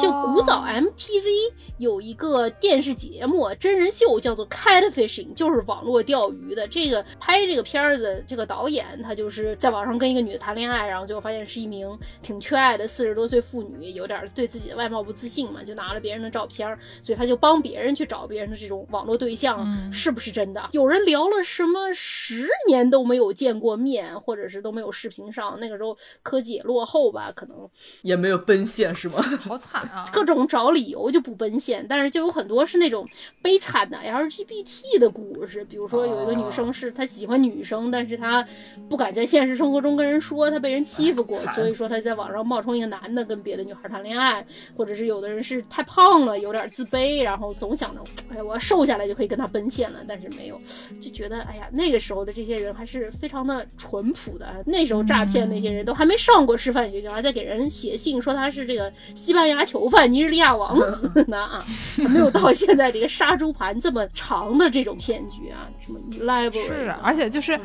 [0.00, 6.68] 就古早 MTV 有一个电视节目真人秀叫做 Catfishing，就是网络钓鱼的。
[6.68, 14.19] 这个拍这个片子这个导演他就是在网上跟一个女的谈恋爱，然后最后发现是一名挺缺爱的四十多岁妇女，有点。
[14.34, 16.68] 对自己的外貌不自信嘛，就拿了别人的照片，
[17.02, 20.68] 所以他就帮别人去找别人的这种网络对象，是不是真的？
[20.72, 25.58] 有人聊了什么十年都没有见过面，或者是都没有视频上。
[25.60, 27.56] 那个时候科技也落后吧，可能
[28.02, 29.20] 也没有奔现，是吗？
[29.20, 30.04] 好惨啊！
[30.12, 33.08] 各种找理由就不奔现，但是就有很多是那种
[33.42, 38.46] 悲惨的 LGBT 的故事，比如说有一个女生是她喜欢女生，但是她
[38.88, 44.09] 不敢在现实生活中跟人说，她被人欺负过，所以说她在网上冒充一个男的跟别的女孩谈恋爱。
[44.10, 44.44] 恋爱，
[44.76, 50.60] 或者是有的人是太胖了，有点自卑，然后总想着，哎呀，我要瘦下来就可以跟他奔现了，但是没有，
[51.00, 54.52] 就觉得，哎呀，那个时候的这些人还是非常的淳朴的。
[54.66, 61.64] 那时候诈骗那些人都还没上过师范学校，还在给人写信说他是这个西班牙囚犯、尼日利亚王子 呢啊，
[61.96, 67.58] 还没有到现在这个杀猪盘这么长的这种骗局啊，什么 library 是，而且就是。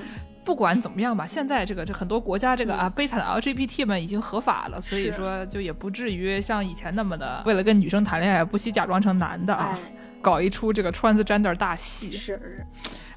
[0.46, 9.78] 不管怎么样吧，现在这个这很多国家这个啊悲惨的 LGBT 们已经合法了，所以说就也不至于像以前那么的为了跟女生谈恋爱不惜假装成男的啊，
[10.22, 12.12] 搞一出这个 transgender 大戏。
[12.12, 12.66] 是。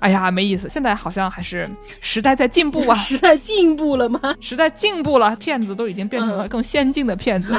[0.01, 0.69] 哎呀，没意思！
[0.69, 1.69] 现在好像还是
[2.01, 4.21] 时代在进步啊， 时代进步了吗？
[4.41, 7.53] 时代进步了，骗子都已经变成了更先进的骗子，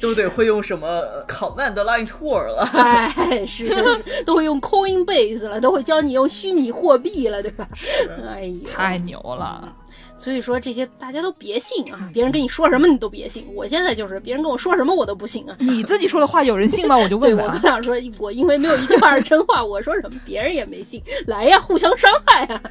[0.00, 7.66] 都得会用什么 command line tour 了，哎，是是，都会用 Coinbase 了，都会教你用虚拟货币了，对吧？
[8.28, 9.72] 哎呀，太牛了！
[10.20, 12.10] 所以说这些大家都别信啊！
[12.12, 13.46] 别人跟你说什么你都别信。
[13.54, 15.56] 我现在就是别人跟我说什么我都不信啊！
[15.58, 16.94] 你自己说的话有人信吗？
[16.94, 17.46] 我就 问问。
[17.46, 21.02] 我想说，我因为没有一句话是真话，我说什么别人也没信。
[21.26, 22.60] 来呀，互相伤害啊！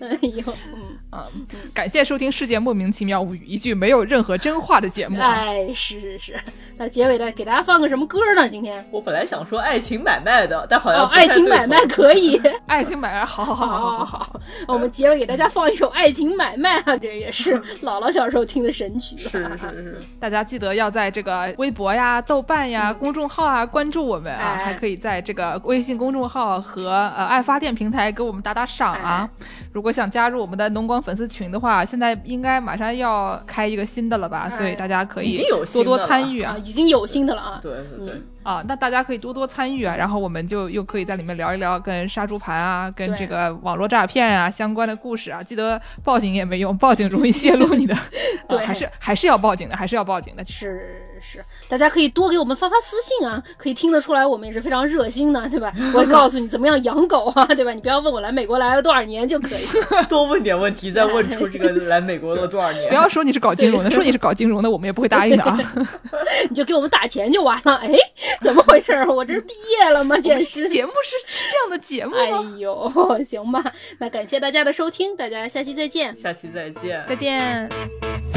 [0.00, 1.26] 哎呦，嗯啊，
[1.74, 5.18] 感谢收听《世界莫名其妙物语》，一句没有任何真话的节目。
[5.20, 6.40] 哎，是是是。
[6.76, 8.48] 那结尾的给大家放个什么歌呢？
[8.48, 12.40] 今天我本来想说爱情买卖的，但好像爱情买卖可以。
[12.66, 14.40] 爱情买卖，好好好好好好。
[14.68, 15.15] 我们结尾。
[15.18, 19.16] 给大家放一首《爱情买卖》啊，这也是 姥姥小时候听的神曲。
[19.18, 29.28] 是是是， 大家记得要在这个微博呀、豆瓣呀、公众号啊关注我们啊，还可以在这个微信公众号和呃爱发电平台给我们打打赏啊。
[29.72, 34.48] 如果想加入我们的农光粉丝群的话，现在应该马上要开一个新的了吧？
[34.50, 37.58] 所以大家可以多多参与啊，已经有新的了啊。
[37.62, 38.22] 对对对。
[38.46, 45.42] 啊，那大家可以多多参与啊，然后我们就又可以在里面聊一聊跟杀猪盘啊、跟这个网络诈骗啊相关的故事啊。
[45.42, 47.96] 记得报警也没用，报警容易泄露你的，
[48.48, 50.44] 对，还是还是要报警的，还是要报警的。
[50.46, 55.72] 是是，大家可以多给我们发发私信啊，可以听得出来我们也是非常热心的，对吧？
[55.94, 57.72] 我会告诉你怎么样养狗啊，对吧？
[57.72, 59.66] 你不要问我来美国来了多少年就可以，
[60.08, 62.88] 多问点问题，再问出这个 来美国了多少年。
[62.88, 65.58] 不要说你是搞金融的，说你是搞金融的，我们也不会答应的啊。
[66.48, 67.76] 你就给我们打钱就完了。
[67.76, 67.92] 哎，
[68.40, 68.92] 怎么回事？
[69.08, 70.16] 我这是毕业了吗？
[70.18, 72.18] 简直节目是是这样的节目吗？
[72.20, 78.35] 哎呦，行吧，那感谢大家的收听，大家下期再见，下期再见，再见。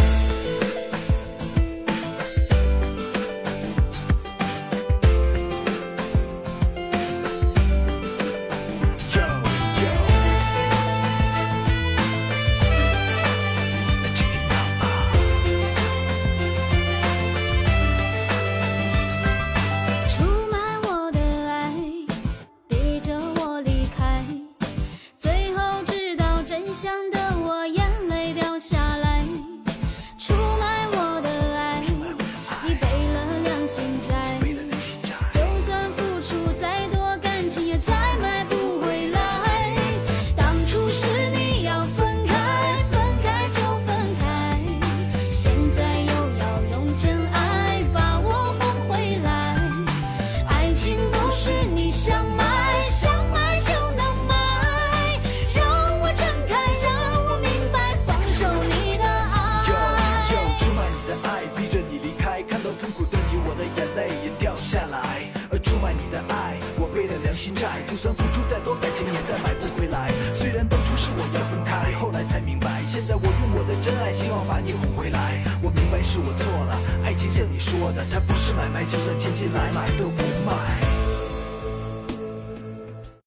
[74.11, 75.43] 希望把你哄回来。
[75.61, 80.98] 我明白是我错了，爱情像你说的，它不是买卖，就算千金来买都不卖。